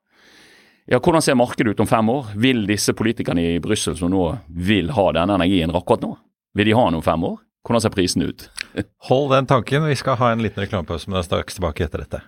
[0.87, 2.33] Ja, Hvordan ser markedet ut om fem år?
[2.35, 6.17] Vil disse politikerne i Brussel som nå vil ha denne energien akkurat nå,
[6.53, 7.39] vil de ha den om fem år?
[7.65, 8.50] Hvordan ser prisene ut?
[9.10, 9.86] Hold den tanken.
[9.86, 12.21] Vi skal ha en liten reklamepause, men er straks tilbake etter dette.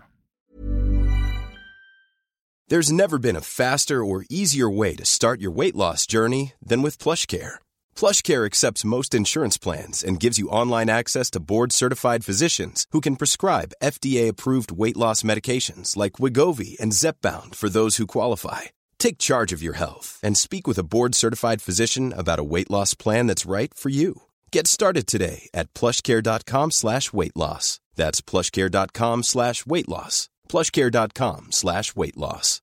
[2.69, 6.82] There's never been a faster or easier way to start your weight loss journey than
[6.82, 7.56] with PlushCare.
[7.96, 13.17] PlushCare accepts most insurance plans and gives you online access to board-certified physicians who can
[13.17, 18.62] prescribe FDA-approved weight loss medications like Wigovi and Zepbound for those who qualify.
[18.98, 22.96] Take charge of your health and speak with a board-certified physician about a weight loss
[22.96, 24.24] plan that's right for you.
[24.53, 27.79] Get started today at plushcare.com slash weight loss.
[27.95, 30.29] That's plushcare.com slash weight loss.
[30.47, 32.61] plushcare.com slash weight loss.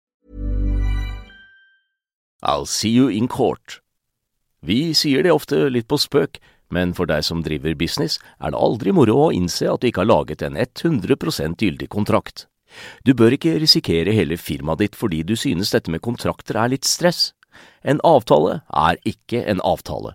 [2.44, 3.81] I'll see you in court.
[4.62, 6.38] Vi sier det ofte litt på spøk,
[6.70, 10.05] men for deg som driver business, er det aldri moro å innse at du ikke
[10.05, 12.46] har laget en 100% gyldig kontrakt.
[13.03, 16.87] Du bør ikke risikere hele firmaet ditt fordi du synes dette med kontrakter er litt
[16.87, 17.33] stress.
[17.83, 20.14] En avtale er ikke en avtale.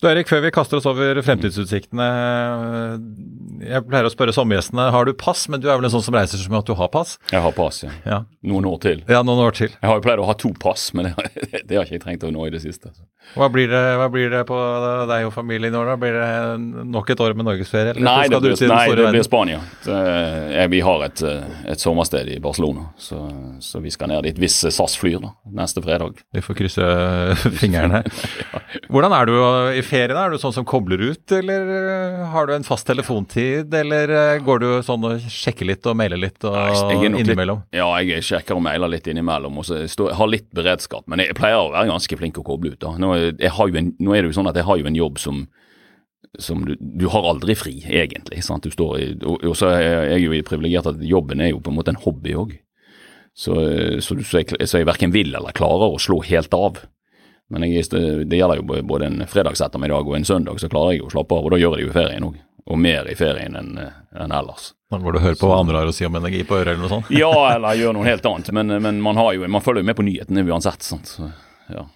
[0.00, 2.04] Du Erik, før vi kaster oss over fremtidsutsiktene.
[3.60, 6.16] Jeg pleier å spørre sommergjestene har du pass, men du er vel en sånn som
[6.16, 7.18] reiser som at du har pass?
[7.28, 7.92] Jeg har pass, ja.
[8.08, 9.02] Ja, Noen år til.
[9.04, 9.74] ja noen år til.
[9.76, 11.26] Jeg har jo pleid å ha to pass, men det,
[11.68, 12.94] det har ikke jeg trengt å nå i det siste.
[13.36, 14.56] Hva blir det, hva blir det på
[15.10, 15.98] deg og familien i år, da?
[16.00, 17.92] Blir det nok et år med norgesferie?
[17.92, 19.60] eller Nei, det blir, nei, det blir Spania.
[19.84, 23.20] Så, eh, vi har et, eh, et sommersted i Barcelona, så,
[23.60, 26.24] så vi skal ned dit hvis SAS flyr da, neste fredag.
[26.32, 26.88] Vi får krysse
[27.60, 28.00] fingrene.
[28.90, 29.36] Hvordan er du
[29.76, 30.14] i ferie?
[30.14, 30.22] da?
[30.28, 33.74] Er du sånn som kobler ut, eller eh, har du en fast telefontid?
[33.74, 37.64] Eller eh, går du sånn og sjekker litt og mailer litt og Jeg jeg innimellom?
[37.64, 37.80] litt-?
[37.80, 41.04] Ja, jeg sjekker og mailer litt innimellom, og så stå, har litt beredskap.
[41.10, 42.80] Men jeg pleier å være ganske flink å koble ut.
[42.80, 42.94] da.
[43.00, 45.44] Nå, en, nå er det jo sånn at jeg har jo en jobb som
[46.38, 48.44] som du, du har aldri fri, egentlig.
[48.46, 48.62] sant?
[48.62, 51.72] Du står i, og, og så er jeg jo privilegert at jobben er jo på
[51.72, 52.52] en måte en hobby òg.
[53.34, 53.54] Så,
[54.04, 56.82] så, så, jeg, så jeg verken vil eller klarer å slå helt av.
[57.50, 61.10] Men jeg, det gjelder jo både- en fredagsettermiddag og en søndag, så klarer jeg å
[61.10, 61.44] slappe av.
[61.44, 62.36] Og da gjør jeg det jo i ferien òg.
[62.70, 64.72] Og mer i ferien enn en ellers.
[64.90, 66.90] Du og hører på hva andre har å si om energi på øret eller noe
[66.92, 67.10] sånt?
[67.14, 68.50] Ja, eller gjør noe helt annet.
[68.54, 70.82] Men, men man, har jo, man følger jo med på nyhetene uansett.
[70.86, 71.10] Sant?
[71.10, 71.30] Så,
[71.70, 71.86] ja.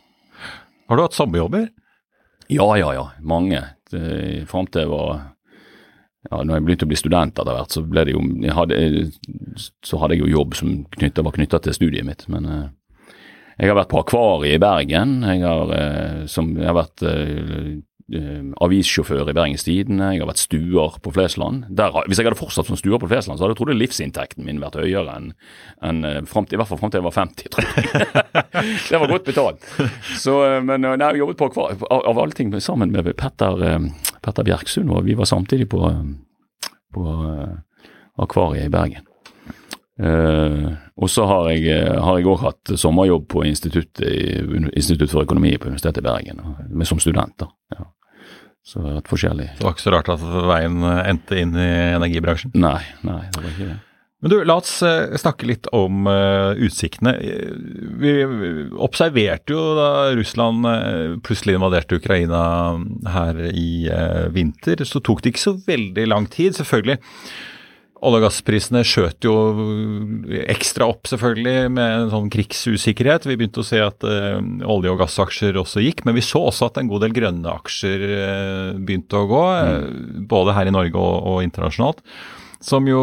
[0.89, 1.69] Har du hatt sommerjobber?
[2.49, 3.07] ja, ja, ja.
[3.21, 3.63] Mange.
[4.51, 5.35] Fram til jeg var
[6.31, 7.83] ja, når jeg begynte å bli student etter hvert, så,
[8.57, 8.79] hadde,
[9.85, 12.25] så hadde jeg jo jobb som knyttet, var knytta til studiet mitt.
[12.33, 12.65] Men eh,
[13.59, 15.21] jeg har vært på Akvariet i Bergen.
[15.23, 17.69] Jeg har, eh, som, jeg har vært eh,
[18.19, 20.11] eh, avissjåfør i Bergens Tidende.
[20.15, 21.69] Jeg har vært stuer på Flesland.
[21.71, 24.59] Der, hvis jeg hadde fortsatt som stuer på Flesland, så hadde jeg trodd livsinntekten min
[24.63, 25.31] vært høyere enn
[25.87, 28.27] en, frem i hvert fall fram til jeg var 50, tror jeg.
[28.91, 29.71] det var godt betalt.
[30.19, 30.37] Så,
[30.67, 33.67] men nei, jeg jobbet på Akvariet, av, av alle ting, sammen med Petter,
[34.25, 35.87] Petter Bjerksund, og vi var samtidig på,
[36.95, 37.19] på
[38.19, 39.07] Akvariet i Bergen.
[39.95, 46.03] Eh, og så har jeg eh, òg hatt sommerjobb på Institutt for økonomi på Universitetet
[46.03, 47.37] i Bergen, med, som student.
[47.39, 47.51] da.
[47.77, 47.91] Ja.
[48.65, 51.59] Så det har vært forskjellig Det var ikke så rart at veien eh, endte inn
[51.59, 52.55] i energibransjen.
[52.57, 53.83] Nei, nei, det var ikke det.
[54.25, 57.13] Men du, la oss eh, snakke litt om uh, utsiktene.
[57.21, 57.51] Eh,
[58.01, 58.13] Vi
[58.81, 62.41] observerte jo da Russland eh, plutselig invaderte Ukraina
[63.13, 66.97] her i uh, vinter, så tok det ikke så veldig lang tid, selvfølgelig.
[68.05, 69.35] Olje- og gassprisene skjøt jo
[70.45, 73.27] ekstra opp, selvfølgelig, med en sånn krigsusikkerhet.
[73.31, 74.39] Vi begynte å se at uh,
[74.69, 78.07] olje- og gassaksjer også gikk, men vi så også at en god del grønne aksjer
[78.13, 80.25] uh, begynte å gå, mm.
[80.31, 82.05] både her i Norge og, og internasjonalt.
[82.65, 82.99] Som jo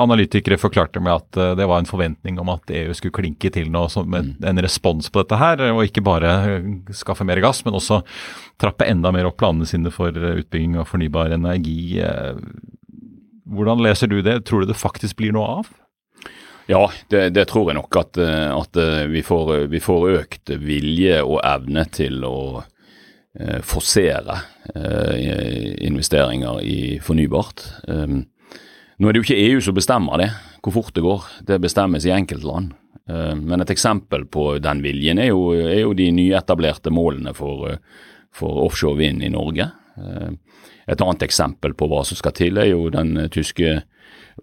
[0.00, 3.68] analytikere forklarte med at uh, det var en forventning om at EU skulle klinke til
[3.72, 7.60] noe som en, en respons på dette her, og ikke bare eh, skaffe mer gass,
[7.66, 8.00] men også
[8.62, 12.00] trappe enda mer opp planene sine for eh, utbygging av fornybar energi.
[13.42, 14.44] Eh, Hvordan leser du det?
[14.46, 15.70] Tror du det faktisk blir noe av?
[16.70, 20.52] Ja, det, det tror jeg nok at, eh, at eh, vi, får, vi får økt
[20.62, 22.62] vilje og evne til å
[23.38, 24.38] eh, forsere
[24.74, 27.66] eh, investeringer i fornybart.
[27.88, 28.22] Um,
[29.02, 30.28] Nå er det jo ikke EU som bestemmer det,
[30.62, 31.24] hvor fort det går.
[31.48, 32.70] Det bestemmes i enkeltland.
[33.10, 37.80] Eh, men et eksempel på den viljen er jo, er jo de nyetablerte målene for,
[38.30, 39.66] for offshore vind i Norge.
[39.96, 43.80] Et annet eksempel på hva som skal til, er jo den tyske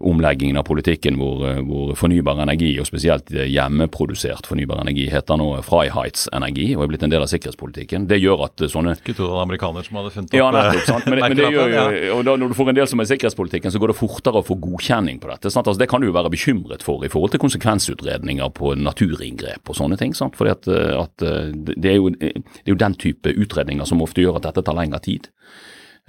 [0.00, 5.48] omleggingen av politikken hvor, eh, hvor, fornybar energi, og spesielt hjemmeprodusert fornybar energi, heter nå
[5.66, 8.06] Freiheitsenergi og er blitt en del av sikkerhetspolitikken.
[8.10, 10.86] Det gjør at sånne Ikke to amerikaner som hadde funnet opp Ja, nettopp.
[10.86, 11.10] sant?
[11.10, 13.12] Men, men det gjør jo, og da, når du får en del som er i
[13.12, 15.50] sikkerhetspolitikken, så går det fortere å få godkjenning på dette.
[15.50, 15.66] sant?
[15.66, 19.78] Altså, det kan du jo være bekymret for i forhold til konsekvensutredninger på naturinngrep og
[19.78, 20.14] sånne ting.
[20.16, 20.38] sant?
[20.38, 22.32] Fordi at, at det, er jo, det,
[22.64, 25.30] er jo, den type utredninger som ofte gjør at dette tar lengre tid.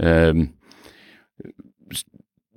[0.01, 0.47] Um,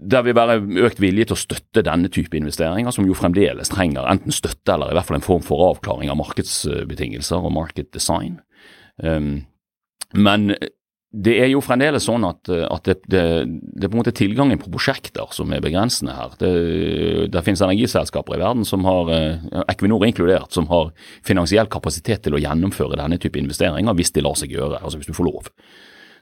[0.05, 4.07] der vil være økt vilje til å støtte denne type investeringer, som jo fremdeles trenger
[4.11, 8.39] enten støtte eller i hvert fall en form for avklaring av markedsbetingelser og market design.
[9.03, 9.45] Um,
[10.15, 10.53] men
[11.15, 14.59] det er jo fremdeles sånn at, at det, det, det, er på en måte tilgangen
[14.59, 16.35] på prosjekter som er begrensende her.
[16.41, 16.51] Det,
[17.31, 20.91] det finnes energiselskaper i verden, som har, eh, Equinor inkludert, som har
[21.27, 25.13] finansiell kapasitet til å gjennomføre denne type investeringer hvis de lar seg gjøre, altså hvis
[25.13, 25.53] du får lov.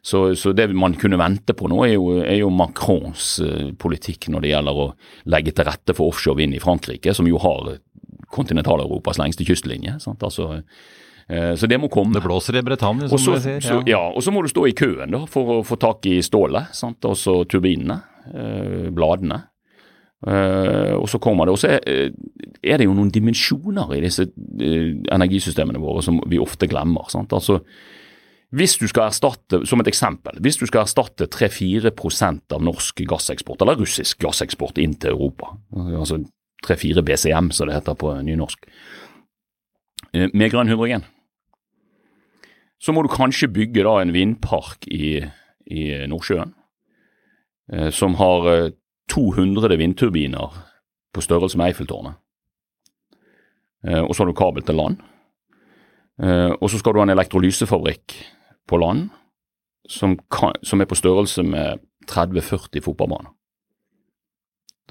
[0.04, 4.26] Så, så, det man kunne vente på nå, er jo, er jo Macrons uh, politikk
[4.34, 4.86] når det gjelder å
[5.30, 7.76] legge til rette for offshore vind i Frankrike, som jo har
[8.34, 9.94] kontinentaleuropas lengste kystlinje.
[10.10, 12.16] Altså, uh, så det må komme.
[12.18, 13.60] Det blåser i Bretagne, som Også, du sier.
[13.60, 13.68] Ja.
[13.68, 16.18] Så, ja, og så må du stå i køen da, for å få tak i
[16.26, 18.00] stålet, og så turbinene,
[18.34, 19.38] uh, bladene.
[20.26, 22.10] Uh, og så kommer det, og så er,
[22.58, 24.26] er, det jo noen dimensjoner i disse
[25.14, 27.06] energisystemene våre som vi ofte glemmer.
[27.10, 27.62] sant, altså
[28.52, 31.88] hvis du skal erstatte, som et eksempel, hvis du skal erstatte 3-4
[32.52, 36.18] av norsk gasseksport, eller russisk gasseksport inn til Europa, altså
[36.66, 38.66] 3-4 BCM som det heter på nynorsk,
[40.12, 41.06] eh, med grønn hydrogen,
[42.82, 45.22] så må du kanskje bygge da en vindpark i,
[45.70, 46.52] i Nordsjøen
[47.72, 48.68] eh, som har
[49.08, 50.60] 200 eh, vindturbiner
[51.12, 52.20] på størrelse med Eiffeltårnet.
[53.82, 55.00] Og så har du kabel til land.
[56.22, 58.14] Og så skal du ha en elektrolysefabrikk
[58.68, 59.08] på land
[59.88, 63.32] som, kan, som er på størrelse med 30-40 fotballbaner.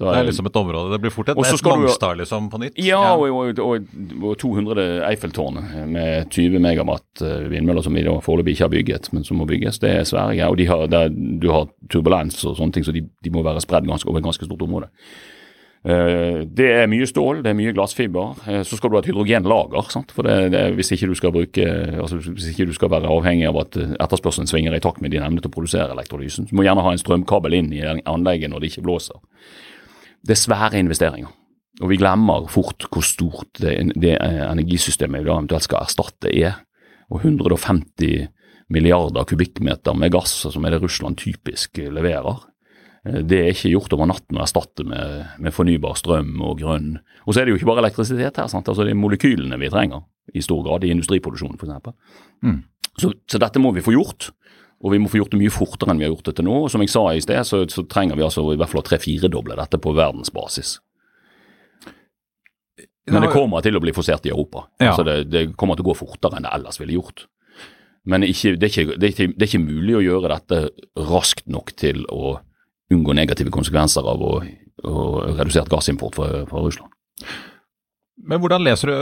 [0.02, 0.90] Det er liksom et område.
[0.94, 2.78] Det blir fort et, et Mongstad liksom på nytt.
[2.80, 3.12] Ja, ja.
[3.14, 3.90] Og, og,
[4.24, 5.60] og, 200 Eiffeltårn
[5.92, 9.78] med 20 megawatt eh, vindmøller som vi foreløpig ikke har bygget, men som må bygges.
[9.82, 13.04] Det er svære Og de har, der, du har turbulens og sånne ting, så de,
[13.04, 14.88] de må være spredd over et ganske stort område.
[15.82, 18.38] Eh, det er mye stål, det er mye glassfiber.
[18.46, 19.90] Eh, så skal du ha et hydrogenlager.
[19.90, 20.14] Sant?
[20.14, 21.66] For det, det, hvis, ikke du skal bruke,
[21.98, 25.26] altså hvis ikke du skal være avhengig av at etterspørselen svinger i takt med din
[25.26, 26.50] evne til å produsere elektrolysen.
[26.50, 29.18] Du må gjerne ha en strømkabel inn i anlegget når det ikke blåser.
[30.22, 31.34] Det er svære investeringer.
[31.82, 36.60] Og vi glemmer fort hvor stort det, det energisystemet vi da eventuelt skal erstatte er.
[37.10, 38.28] Og 150
[38.72, 42.51] milliarder kubikkmeter med gass, som er det Russland typisk leverer, Eh,
[43.02, 46.92] det er ikke gjort over natten å erstatte med, med, fornybar strøm og grønn.
[47.26, 48.68] Og så er det jo ikke bare elektrisitet her, sant?
[48.70, 51.96] Altså det er molekylene vi trenger i stor grad i industriproduksjonen f.eks.
[52.46, 52.60] Mm.
[53.00, 54.30] Så, så dette må vi få gjort.
[54.82, 56.54] Og vi må få gjort det mye fortere enn vi har gjort det til nå.
[56.64, 58.86] Og som jeg sa i sted, så, så trenger vi altså i hvert fall å
[58.86, 60.76] tre-firedoble dette på verdensbasis.
[63.10, 64.66] Men det kommer til å bli forsert i Europa.
[64.78, 64.92] Ja.
[64.92, 67.26] Altså det, det, kommer til å gå fortere enn det ellers ville gjort.
[68.06, 70.60] Men ikke, det, er ikke, det, er ikke, det, er ikke, mulig å gjøre dette
[71.10, 72.36] raskt nok til å
[72.92, 74.36] unngå negative konsekvenser av å,
[74.88, 75.06] å
[75.38, 76.92] redusert gassimport fra, fra, Russland.
[78.22, 78.94] Men hvordan leser du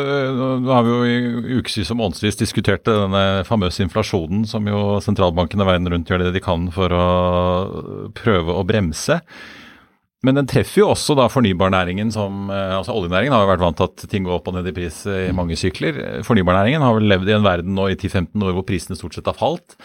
[0.64, 5.66] Nå har vi jo i ukevis og månedsvis diskutert denne famøse inflasjonen som jo sentralbankene
[5.66, 7.08] verden rundt gjør det de kan for å
[8.16, 9.18] prøve å bremse.
[10.24, 13.88] Men den treffer jo også da fornybarnæringen som altså Oljenæringen har jo vært vant til
[13.88, 15.96] at ting går opp og ned i pris i mange sykler.
[16.28, 19.30] Fornybarnæringen har vel levd i en verden nå i 10-15 år hvor prisene stort sett
[19.30, 19.78] har falt.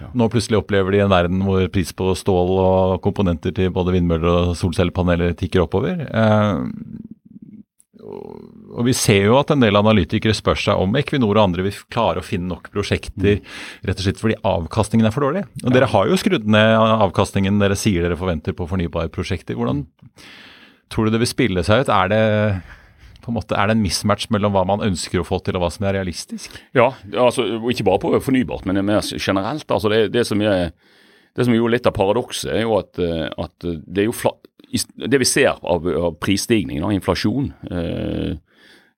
[0.00, 0.10] Ja.
[0.12, 4.50] Nå plutselig opplever de en verden hvor pris på stål og komponenter til både vindmøller
[4.50, 6.02] og solcellepaneler tikker oppover.
[6.04, 7.06] Eh,
[8.06, 11.78] og Vi ser jo at en del analytikere spør seg om Equinor og andre vil
[11.92, 15.46] klare å finne nok prosjekter rett og slett fordi avkastningen er for dårlig.
[15.64, 15.70] Og.
[15.74, 19.56] Dere har jo skrudd ned avkastningen dere sier dere forventer på fornybare prosjekter.
[19.56, 19.86] Hvordan
[20.92, 21.92] tror du det vil spille seg ut?
[21.92, 22.22] Er det
[23.26, 25.66] på en måte, Er det en mismatch mellom hva man ønsker å få til og
[25.66, 26.54] hva som er realistisk?
[26.76, 29.66] Ja, altså, ikke bare på fornybart, men mer generelt.
[29.66, 30.70] altså Det, det som er
[31.36, 34.14] det som er jo litt av paradokset, er jo at, eh, at det, er jo
[34.96, 38.36] det vi ser av, av prisstigning, da, inflasjon, eh,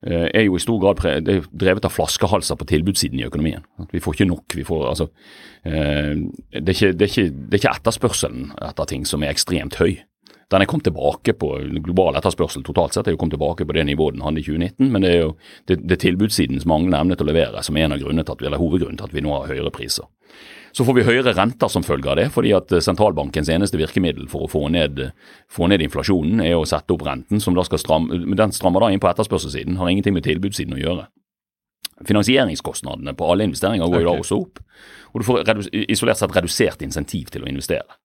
[0.06, 1.02] eh, er jo i stor grad
[1.50, 3.64] drevet av flaskehalser på tilbudssiden i økonomien.
[3.82, 4.54] At vi får ikke nok.
[4.54, 5.08] vi får, altså,
[5.64, 6.14] eh,
[6.54, 9.80] det, er ikke, det, er ikke, det, er ikke, etterspørselen etter ting som er ekstremt
[9.82, 9.98] høy.
[10.48, 11.48] Den er kommet tilbake på
[11.84, 14.92] global etterspørsel totalt sett er jo kommet tilbake på det nivået den hadde i 2019,
[14.94, 15.32] men det er jo
[15.68, 18.44] det, det tilbudssidens manglende evne til å levere som er en av grunnene til at,
[18.48, 20.08] eller hovedgrunnen til at vi nå har høyere priser.
[20.72, 24.46] Så får vi høyere renter som følge av det, fordi at sentralbankens eneste virkemiddel for
[24.46, 25.00] å få ned,
[25.52, 28.92] få ned inflasjonen er å sette opp renten, som da skal stramme, den strammer da
[28.92, 31.08] inn på etterspørselssiden, har ingenting med tilbudssiden å gjøre.
[32.08, 34.60] Finansieringskostnadene på alle investeringer går jo da også opp,
[35.12, 37.98] og du får isolert sett redusert insentiv til å investere.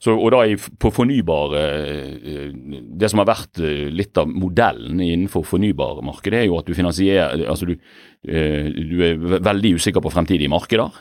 [0.00, 0.46] Så, og da
[0.80, 2.52] på fornybar eh,
[2.96, 7.44] Det som har vært eh, litt av modellen innenfor fornybarmarkedet, er jo at du finansierer
[7.44, 7.74] altså du,
[8.24, 10.96] eh, du er veldig usikker på fremtidige markeder.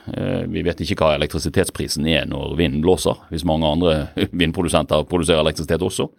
[0.51, 3.95] Vi vet ikke hva elektrisitetsprisen er når vinden blåser, hvis mange andre
[4.41, 6.09] vindprodusenter produserer elektrisitet også.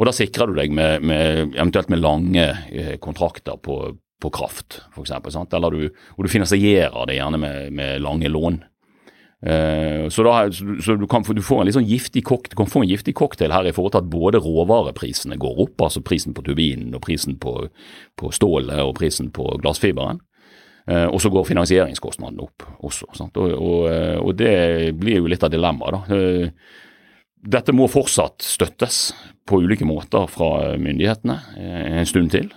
[0.00, 2.46] Og Da sikrer du deg med, med eventuelt med lange
[3.04, 3.76] kontrakter på,
[4.20, 5.12] på kraft, f.eks.
[5.12, 8.60] Eller du, og du finansierer det gjerne med, med lange lån.
[9.40, 12.82] Uh, så, da, så du, kan, du, får en litt sånn giftig du kan få
[12.82, 16.44] en giftig cocktail her i forhold til at både råvareprisene går opp, altså prisen på
[16.44, 17.54] turbinen og prisen på,
[18.20, 20.20] på stålet og prisen på glassfiberen.
[20.90, 23.08] Uh, og så går finansieringskostnadene opp også.
[23.14, 25.96] Og, og, eh, og, det blir jo litt av dilemmaet.
[26.10, 26.20] da.
[27.56, 29.02] dette må fortsatt støttes
[29.48, 31.36] på ulike måter fra myndighetene
[32.00, 32.50] en stund til.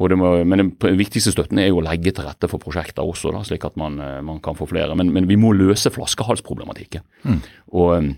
[0.00, 3.42] Må, men den viktigste støtten er jo å legge til rette for prosjekter også, da,
[3.44, 4.96] slik at man, eh, man kan få flere.
[4.96, 7.04] Men, men, vi må løse flaskehalsproblematikken.
[7.28, 7.40] Mm.
[7.76, 8.12] Og um,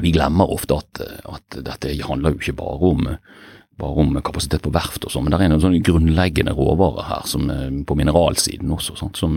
[0.00, 3.10] vi glemmer ofte at, at, dette handler jo ikke bare om,
[3.82, 7.28] bare om kapasitet på verft og sånn, men det er en sånn grunnleggende råvare her
[7.28, 9.36] som, eh, på mineralsiden også, sånt, som,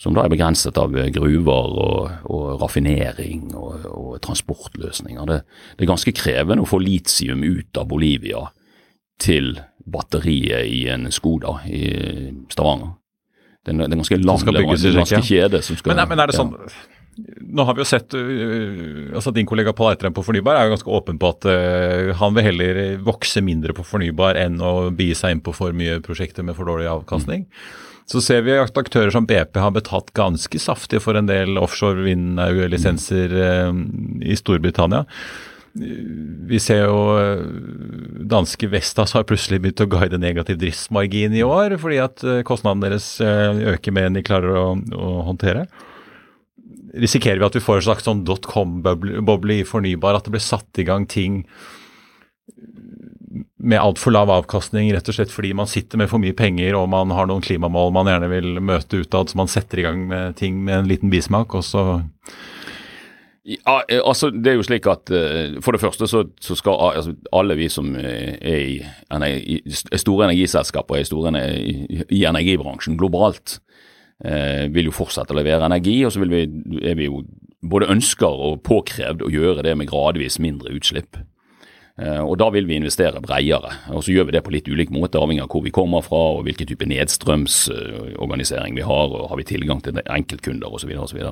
[0.00, 5.28] som, da er begrenset av gruver og, og raffinering og, og transportløsninger.
[5.28, 5.40] Det,
[5.76, 8.46] det, er ganske krevende å få litium ut av Bolivia
[9.20, 11.84] til batteriet i en Skoda i
[12.52, 12.96] Stavanger.
[13.64, 16.52] Det er, en ganske lang ganske kjede som skal men, men er det sånn,
[17.54, 20.74] Nå har vi jo sett uh, altså Din kollega Pål Eitrheim på fornybar er jo
[20.74, 25.16] ganske åpen på at uh, han vil heller vokse mindre på fornybar enn å bie
[25.16, 27.46] seg inn på for mye prosjekter med for dårlig avkastning.
[27.48, 27.80] Mm.
[28.10, 32.04] Så ser vi at aktører som BP har betalt ganske saftig for en del offshore
[32.04, 33.72] vindlisenser uh,
[34.20, 35.06] i Storbritannia
[35.74, 37.40] vi ser jo eh,
[38.30, 43.08] danske Vestas har plutselig begynt å guide negativ driftsmargin i år, fordi at kostnadene deres
[43.24, 45.66] eh, øker mer enn de klarer å, å håndtere.
[46.94, 50.78] Risikerer vi at vi får en slags sånn dotcom-boble i fornybar, at det blir satt
[50.78, 51.42] i gang ting
[53.64, 56.90] med altfor lav avkastning, rett og slett fordi man sitter med for mye penger og
[56.92, 60.36] man har noen klimamål man gjerne vil møte utad, så man setter i gang med
[60.38, 61.84] ting med en liten bismak, og så
[63.44, 66.80] ja, eh, altså det er jo slik at uh, For det første så, så skal
[66.80, 68.78] altså, alle vi som er i,
[69.12, 69.60] energi,
[70.00, 73.58] store energiselskaper er store i, energibransjen globalt,
[74.24, 75.98] uh, vil jo fortsette å levere energi.
[76.06, 76.46] Og så vi,
[76.80, 77.20] er vi jo
[77.60, 81.20] både ønsker og påkrevd å gjøre det med gradvis mindre utslipp.
[82.00, 83.76] Uh, og Da vil vi investere bredere.
[83.92, 86.26] og Så gjør vi det på litt ulik måte, avhengig av hvor vi kommer fra
[86.38, 90.96] og hvilken type nedstrømsorganisering vi har, og har vi tilgang til enkeltkunder osv.
[90.96, 91.26] osv.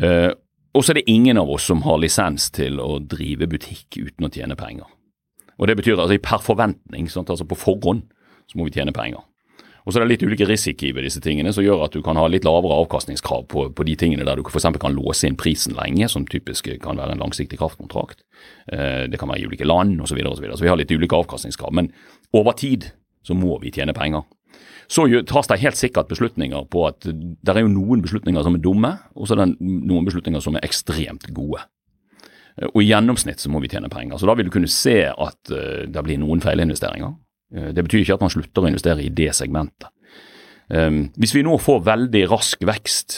[0.00, 0.32] Uh,
[0.74, 4.28] og så er det ingen av oss som har lisens til å drive butikk uten
[4.28, 4.86] å tjene penger.
[5.60, 7.30] Og Det betyr altså per forventning, sant?
[7.30, 8.06] altså på forhånd,
[8.48, 9.20] så må vi tjene penger.
[9.84, 12.18] Og så er det litt ulike risikoer ved disse tingene, som gjør at du kan
[12.20, 14.68] ha litt lavere avkastningskrav på, på de tingene der du f.eks.
[14.80, 18.22] kan låse inn prisen lenge, som typisk kan være en langsiktig kraftkontrakt.
[18.72, 20.12] Eh, det kan være i ulike land osv.
[20.12, 20.58] Så, videre, og så, videre.
[20.60, 21.72] så vi har litt ulike avkastningskrav.
[21.76, 21.90] Men
[22.36, 22.90] over tid
[23.26, 24.26] så må vi tjene penger.
[24.90, 28.62] Så tas det helt sikkert beslutninger på at det er jo noen beslutninger som er
[28.64, 31.62] dumme, og så er det noen beslutninger som er ekstremt gode.
[32.72, 34.18] Og i gjennomsnitt så må vi tjene penger.
[34.18, 37.14] Så da vil du kunne se at uh, det blir noen feilinvesteringer.
[37.54, 39.92] Uh, det betyr ikke at man slutter å investere i det segmentet.
[40.70, 43.14] Hvis vi nå får veldig rask vekst,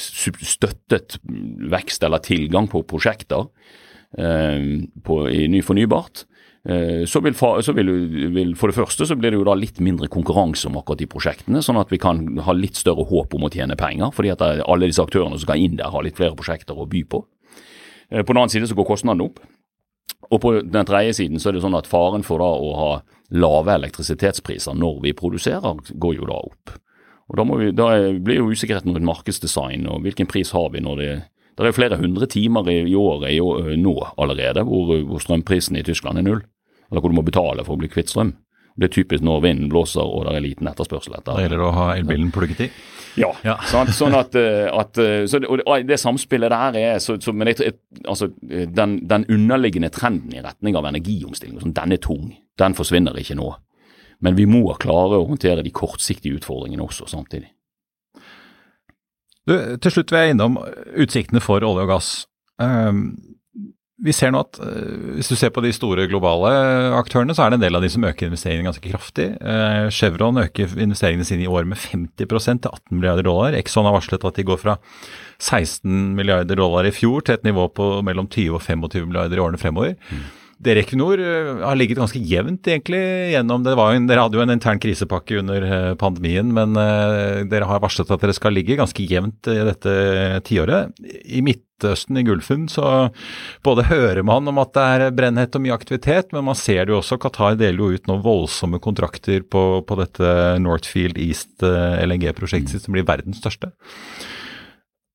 [0.00, 1.18] støttet
[1.68, 3.50] vekst eller tilgang på prosjekter
[4.16, 6.35] på, i ny fornybart, Eh,
[6.66, 7.90] så, vil, så vil,
[8.34, 11.06] vil, For det første så blir det jo da litt mindre konkurranse om akkurat de
[11.06, 14.10] prosjektene, sånn at vi kan ha litt større håp om å tjene penger.
[14.14, 17.04] fordi at alle disse aktørene som skal inn der, har litt flere prosjekter å by
[17.06, 17.22] på.
[18.10, 19.38] Eh, på den annen side så går kostnadene opp.
[20.30, 22.90] Og på den tredje siden så er det sånn at faren for da å ha
[23.30, 26.74] lave elektrisitetspriser når vi produserer, går jo da opp.
[27.26, 27.86] Og Da, vi, da
[28.22, 31.14] blir jo usikkerheten rundt markedsdesign og hvilken pris har vi når det
[31.56, 36.20] det er flere hundre timer i, året i nå allerede hvor, hvor strømprisen i Tyskland
[36.20, 36.42] er null
[36.90, 38.34] eller hvor du må betale for å bli kvitt strøm.
[38.76, 41.32] Det er typisk når vinden blåser og det er liten etterspørsel etter.
[41.32, 42.70] Da gjelder det å ha elbilen plugget i?
[43.16, 43.30] Ja.
[43.46, 43.54] ja.
[43.72, 47.32] sånn, sånn at, eh, at eh, så det, og det samspillet der er så, så,
[47.32, 47.72] Men jeg,
[48.04, 52.34] altså, den, den, underliggende trenden i retning av energiomstilling, sånn, den er tung.
[52.60, 53.54] Den forsvinner ikke nå.
[54.24, 57.50] Men vi må klare å håndtere de kortsiktige utfordringene også samtidig.
[59.46, 60.58] Du, til slutt vil jeg innom
[60.98, 62.10] utsiktene for olje og gass.
[62.58, 63.35] Um,
[64.04, 66.50] vi ser nå at uh, hvis du ser på de store globale
[66.98, 69.28] aktørene, så er det en del av de som øker investeringene ganske kraftig.
[69.40, 73.56] Uh, Chevron øker investeringene sine i år med 50% til 18 milliarder dollar.
[73.56, 74.76] Exxon har varslet at de går fra
[75.40, 79.44] 16 milliarder dollar i fjor til et nivå på mellom 20 og 25 milliarder i
[79.46, 79.96] årene fremover.
[80.10, 80.26] Mm.
[80.56, 83.00] Dere Equinor eh, har ligget ganske jevnt egentlig
[83.34, 83.74] gjennom det.
[83.76, 88.08] En, dere hadde jo en intern krisepakke under eh, pandemien, men uh, dere har varslet
[88.14, 89.92] at dere skal ligge ganske jevnt i dette
[90.48, 90.96] tiåret.
[91.28, 93.10] I Midtøsten, i Gulfen, så
[93.66, 96.96] både hører man om at det er brennhett og mye aktivitet, men man ser det
[96.96, 97.20] jo også.
[97.20, 100.32] Qatar deler jo ut noen voldsomme kontrakter på, på dette
[100.64, 103.74] Northfield East LNG-prosjektet, som blir verdens største.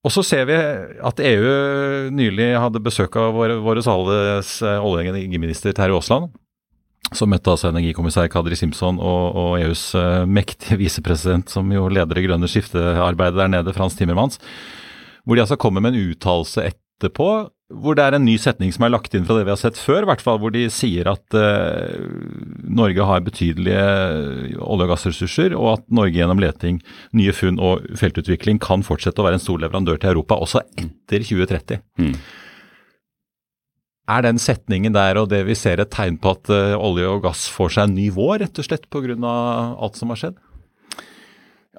[0.02, 1.50] Og så ser vi at EU
[2.14, 6.32] nylig hadde besøk av våre, våre alles eh, olje- og energiminister Terje Aasland.
[7.14, 12.16] Som møtte altså energikommissær Kadri Simson og, og EUs uh, mektige visepresident, som jo leder
[12.16, 14.40] det grønne skiftearbeidet der nede, Frans Timmermans.
[15.26, 17.28] Hvor de altså kommer med en uttalelse etterpå
[17.72, 19.80] hvor det er en ny setning som er lagt inn fra det vi har sett
[19.80, 22.04] før, i hvert fall, hvor de sier at eh,
[22.68, 23.86] Norge har betydelige
[24.60, 26.82] olje- og gassressurser, og at Norge gjennom leting,
[27.18, 31.26] nye funn og feltutvikling kan fortsette å være en stor leverandør til Europa også etter
[31.28, 31.84] 2030.
[32.02, 32.16] Mm.
[34.12, 37.26] Er den setningen der og det vi ser et tegn på at eh, olje og
[37.28, 39.36] gass får seg en ny vår, rett og slett pga.
[39.78, 40.40] alt som har skjedd?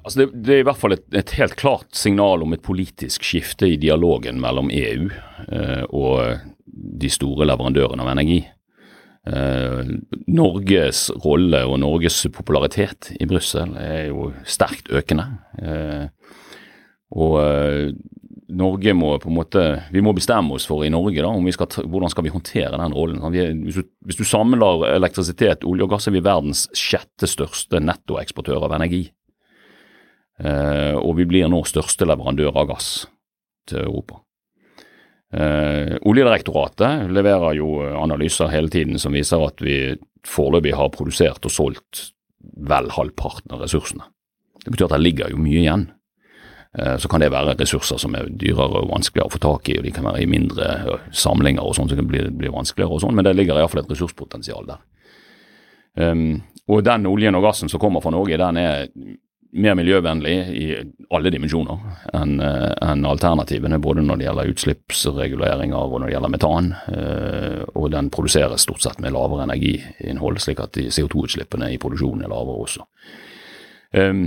[0.02, 3.22] Altså det, det, er i hvert fall et, et, helt klart signal om et politisk
[3.26, 5.06] skifte i dialogen mellom EU
[5.46, 8.40] eh, og de store leverandørene av energi.
[9.22, 9.92] Eh,
[10.34, 15.28] Norges rolle og Norges popularitet i Brussel er jo sterkt økende.
[15.62, 16.08] Eh,
[17.14, 17.92] og eh,
[18.52, 19.62] Norge må på en måte,
[19.94, 22.92] Vi må bestemme oss for i Norge da, vi skal, hvordan skal vi håndtere den
[22.92, 23.22] rollen.
[23.62, 28.66] hvis, du, hvis du samler elektrisitet, olje og gass, er vi verdens sjette største nettoeksportør
[28.66, 29.06] av energi.
[30.40, 32.90] Eh, og vi blir nå største leverandør av gass
[33.68, 34.22] til Europa.
[35.32, 39.96] Eh, Oljedirektoratet leverer jo analyser hele tiden som viser at vi
[40.28, 42.08] foreløpig har produsert og solgt
[42.42, 44.08] vel halvparten av ressursene.
[44.62, 45.88] Det betyr at det ligger jo mye igjen.
[46.78, 49.76] Eh, så kan det være ressurser som er dyrere og vanskeligere å få tak i,
[49.78, 53.04] og de kan være i mindre samlinger og sånn, så det blir, blir vanskeligere og
[53.04, 54.80] sånn, men det ligger iallfall et ressurspotensial der.
[55.92, 56.40] Um,
[56.72, 58.86] og den oljen og gassen som kommer fra Norge, den er
[59.52, 60.66] mer miljøvennlig i
[61.12, 61.80] alle dimensjoner
[62.16, 66.70] enn eh, en alternativene, både når det gjelder utslippsreguleringer og når det gjelder metan.
[66.92, 72.32] Eh, og den produseres stort sett med lavere energiinnhold, slik at CO2-utslippene i produksjonen er
[72.32, 72.88] lavere også.
[73.92, 74.24] Um,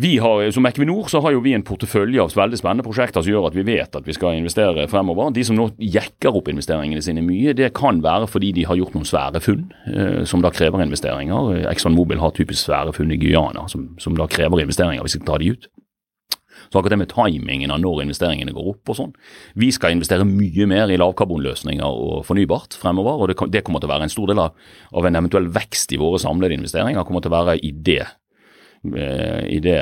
[0.00, 3.32] vi har, Som Equinor så har jo vi en portefølje av veldig spennende prosjekter som
[3.32, 5.32] gjør at vi vet at vi skal investere fremover.
[5.34, 8.94] De som nå jekker opp investeringene sine mye, det kan være fordi de har gjort
[8.94, 11.64] noen svære funn eh, som da krever investeringer.
[11.72, 15.22] Exxon Mobil har typisk svære funn i Guyana som, som da krever investeringer hvis vi
[15.24, 15.66] skal ta de ut.
[16.68, 19.12] Så akkurat det med timingen av når investeringene går opp og sånn.
[19.58, 23.94] Vi skal investere mye mer i lavkarbonløsninger og fornybart fremover, og det, kommer til å
[23.96, 24.54] være en stor del av,
[24.94, 27.06] en eventuell vekst i våre samlede investeringer.
[27.08, 28.04] kommer til å være i det
[28.86, 29.78] i det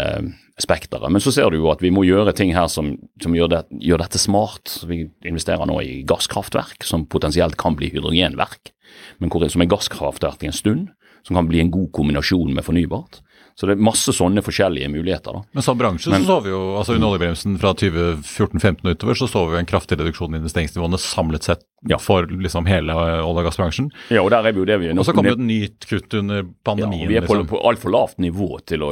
[0.62, 1.12] spekteret.
[1.12, 3.61] Men så ser du jo at vi må gjøre ting her som, som gjør, det,
[3.84, 4.78] gjør, dette smart.
[4.88, 8.72] Vi investerer nå i gasskraftverk, som potensielt kan bli hydrogenverk,
[9.20, 10.88] men hvor, som er gasskraftverk i en stund.
[11.26, 13.18] Som kan bli en god kombinasjon med fornybart.
[13.57, 15.33] Så det er masse sånne forskjellige muligheter.
[15.33, 15.41] da.
[15.57, 19.17] Men som bransje Men, så så vi jo, altså under oljebremsen fra 2014-2015 og utover,
[19.17, 21.97] så så vi en kraftig reduksjon i investeringsnivåene samlet sett ja.
[21.97, 23.89] for liksom hele olje- og gassbransjen.
[24.13, 25.89] Ja, Og der er vi jo det vi er Og så kom jo et nytt
[25.89, 27.07] kutt under pandemien.
[27.07, 27.49] Ja, vi er på, liksom.
[27.55, 28.91] på altfor lavt nivå til å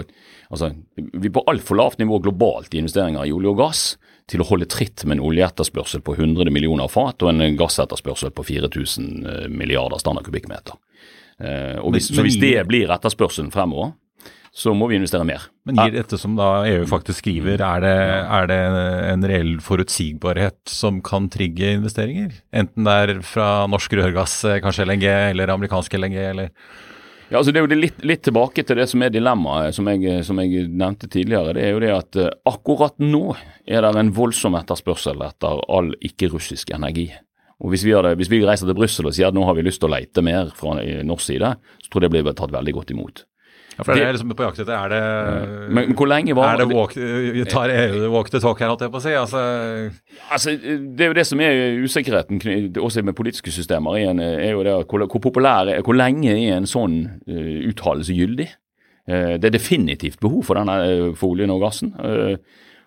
[0.48, 3.82] altså, Vi er på altfor lavt nivå globalt i investeringer i olje og gass
[4.32, 8.46] til å holde tritt med en oljeetterspørsel på 100 millioner fat og en gassetterspørsel på
[8.48, 10.80] 4000 eh, milliarder standard kubikkmeter.
[11.36, 13.92] Eh, og hvis, så hvis det blir etterspørselen fremover,
[14.54, 15.48] så må vi investere mer.
[15.66, 17.94] Men gir dette som da EU faktisk skriver, er det,
[18.38, 18.58] er det
[19.10, 22.36] en reell forutsigbarhet som kan trigge investeringer?
[22.54, 26.52] Enten det er fra norsk rørgass, eh, kanskje LNG, eller amerikansk LNG, eller
[27.30, 29.88] ja, altså Det er jo litt, litt, tilbake til det som er dilemmaet, som
[30.22, 31.54] som jeg, nevnte tidligere.
[31.56, 33.34] Det er jo det at uh, akkurat nå
[33.66, 37.08] er det en voldsom etterspørsel etter all ikke-russisk energi.
[37.64, 39.64] Og hvis vi, det, hvis vi, reiser til Brussel og sier at nå har vi
[39.64, 42.76] lyst til å leite mer fra norsk side, så tror jeg det blir tatt veldig
[42.76, 43.24] godt imot.
[43.74, 45.00] Ja, for det er liksom på jakt etter Er det
[45.66, 46.94] men, men hvor lenge var Er det walk,
[47.50, 49.14] tar EU walk the talk her, holdt jeg på å si?
[49.18, 49.40] Altså,
[50.30, 52.42] altså, Det er jo det som er usikkerheten
[52.78, 53.98] også med politiske systemer.
[53.98, 58.50] igjen, er jo det hvor, hvor populær Hvor lenge er en sånn uh, uttalelse gyldig?
[59.10, 61.94] Uh, det er definitivt behov for denne uh, for oljen og gassen.
[61.98, 62.38] Uh,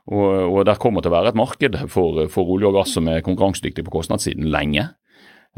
[0.08, 3.10] og, og der kommer til å være et marked for, for olje og gass som
[3.12, 4.88] er konkurransedyktig på kostnadssiden lenge.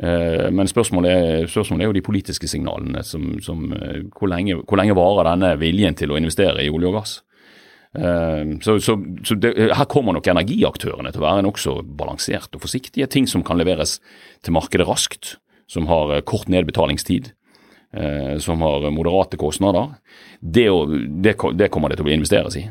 [0.04, 3.04] Eh, men spørsmålet er, spørsmålet er, jo de politiske signalene.
[3.04, 6.91] Som, som, eh, hvor, lenge, hvor, lenge, varer denne viljen til å investere i olje
[6.91, 7.18] og gass?
[7.89, 8.93] Uh, så, så,
[9.26, 13.10] så det, her kommer nok energiaktørene til å være nokså balansert og forsiktige.
[13.10, 13.97] Ting som kan leveres
[14.45, 15.38] til markedet raskt,
[15.70, 17.32] som har kort nedbetalingstid,
[18.41, 19.95] som har moderate kostnader.
[20.38, 20.68] Det,
[21.26, 22.64] det, det, kommer det til å bli investeres i.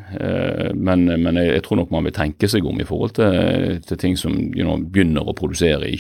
[0.79, 3.99] Men, men jeg, jeg, tror nok man vil tenke seg om i forhold til, til
[3.99, 5.99] ting som you know, begynner å produsere i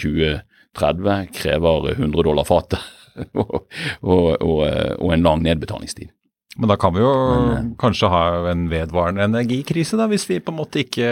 [0.76, 2.80] 2030, krever 100 dollar fatet
[3.40, 3.64] og,
[4.02, 4.62] og, og,
[5.00, 6.12] og en lang nedbetalingstid.
[6.58, 10.40] Men da kan vi jo Men, eh, kanskje ha en vedvarende energikrise, da, hvis vi
[10.42, 11.10] på en måte ikke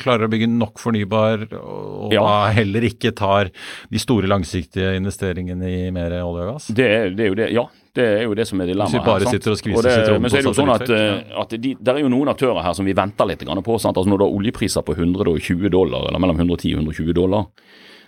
[0.00, 2.24] klarer å bygge nok fornybar, og ja.
[2.56, 3.50] heller ikke tar
[3.92, 6.70] de store langsiktige investeringene i mer olje og gass?
[6.72, 7.66] Det, det er jo det, ja.
[7.92, 8.94] Det er jo det som er dilemmaet.
[8.94, 11.98] Hvis vi bare sitter og skviser sitronen det jo sånn at, eh, at de, der
[11.98, 13.76] er jo noen aktører her som vi venter litt på.
[13.76, 13.98] Sant?
[13.98, 17.50] Altså Når du har oljepriser på 120 dollar, eller mellom 110 og 120 dollar,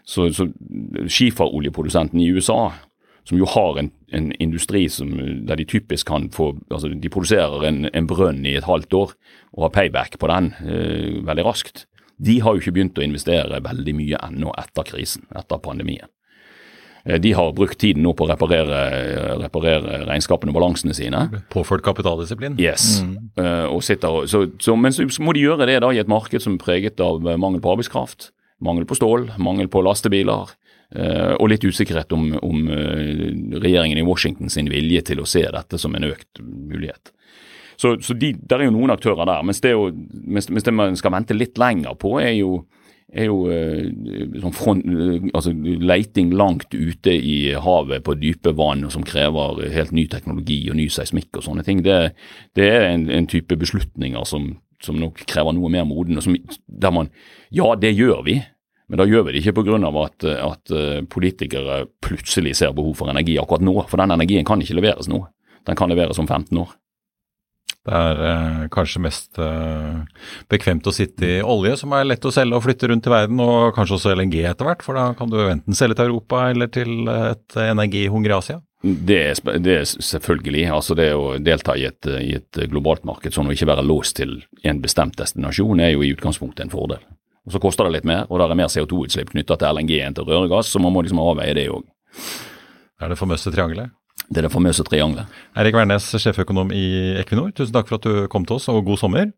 [0.05, 0.49] så, så
[1.09, 2.73] skiferoljeprodusenten i USA
[3.25, 5.11] som jo har en, en industri som,
[5.49, 9.15] der de typisk kan få altså De produserer en, en, brønn i et halvt år
[9.57, 11.87] og har payback på den eh, veldig raskt.
[12.21, 16.11] De har jo ikke begynt å investere veldig mye ennå etter krisen, etter pandemien.
[17.05, 18.83] Eh, de har brukt tiden nå på å reparere,
[19.41, 21.25] reparere regnskapene og balansene sine.
[21.55, 22.59] Påført kapitaldisiplin.
[22.61, 23.01] Yes.
[23.05, 23.17] Mm.
[23.41, 26.45] Uh, og sitter, så, så, men så må de gjøre det da i et marked
[26.45, 28.35] som er preget av mangel på arbeidskraft,
[28.65, 30.55] mangel på stål, mangel på lastebiler,
[30.95, 35.43] Uh, og litt usikkerhet om, om uh, regjeringen i Washington sin vilje til å se
[35.43, 37.11] dette som en økt mulighet.
[37.75, 39.43] Så, så de, der er jo noen aktører der.
[39.43, 39.89] Mens det, jo,
[40.23, 42.61] mens, mens det man skal vente litt lenger på, er jo,
[43.11, 44.87] er jo uh, sånn front,
[45.35, 50.79] altså leiting langt ute i havet på dype vann som krever helt ny teknologi og
[50.79, 51.83] ny seismikk og sånne ting.
[51.83, 52.01] Det,
[52.55, 54.53] det er en, en, type beslutninger som,
[54.85, 56.23] som nok krever noe mer moden.
[56.23, 56.39] og som,
[56.71, 57.11] der man,
[57.51, 58.45] Ja, det gjør vi.
[58.89, 59.81] Men da gjør vi det ikke pga.
[60.05, 63.79] At, at eh, politikere plutselig ser behov for energi akkurat nå.
[63.89, 65.25] For den energien kan ikke leveres nå.
[65.65, 66.75] Den kan leveres om 15 år.
[67.85, 70.21] Det er eh, kanskje mest eh,
[70.53, 73.41] bekvemt å sitte i olje, som er lett å selge og flytte rundt i verden,
[73.45, 76.73] og kanskje også LNG etter hvert, for da kan du enten selge til Europa eller
[76.73, 78.63] til et energihungrig Asia.
[78.85, 80.65] Det er, det er, selvfølgelig.
[80.73, 84.17] altså Det å delta i et, i et globalt marked sånn og ikke være låst
[84.21, 87.05] til en bestemt destinasjon, er jo i utgangspunktet en fordel.
[87.45, 90.17] Og Så koster det litt mer, og det er mer CO2-utslipp knytta til LNG enn
[90.17, 91.85] til røregass, så man må liksom avveie det òg.
[93.03, 93.93] Er det famøse triangelet?
[94.31, 95.29] Det er det famøse triangelet.
[95.59, 96.85] Eirik Wærnes, sjeføkonom i
[97.21, 99.29] Equinor, tusen takk for at du kom til oss, og god sommer.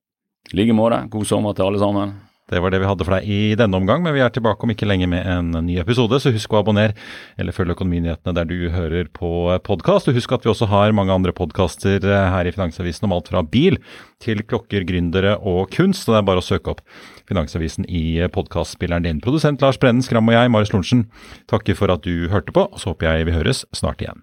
[0.53, 1.01] I like måte.
[1.11, 2.15] God sommer til alle sammen.
[2.47, 4.71] Det var det vi hadde for deg i denne omgang, men vi er tilbake om
[4.71, 6.95] ikke lenge med en ny episode, så husk å abonnere
[7.43, 9.31] eller følg Økonominyhetene der du hører på
[9.67, 10.07] podkast.
[10.07, 13.33] Og husk at vi også har mange andre podkaster eh, her i Finansavisen om alt
[13.33, 13.81] fra bil
[14.23, 16.07] til klokker, gründere og kunst.
[16.07, 16.85] Så det er bare å søke opp
[17.27, 19.23] Finansavisen i podkastspilleren din.
[19.25, 21.09] Produsent Lars Brennen Skram og jeg, Marius Lorentzen,
[21.51, 24.23] takker for at du hørte på, og så håper jeg vi høres snart igjen.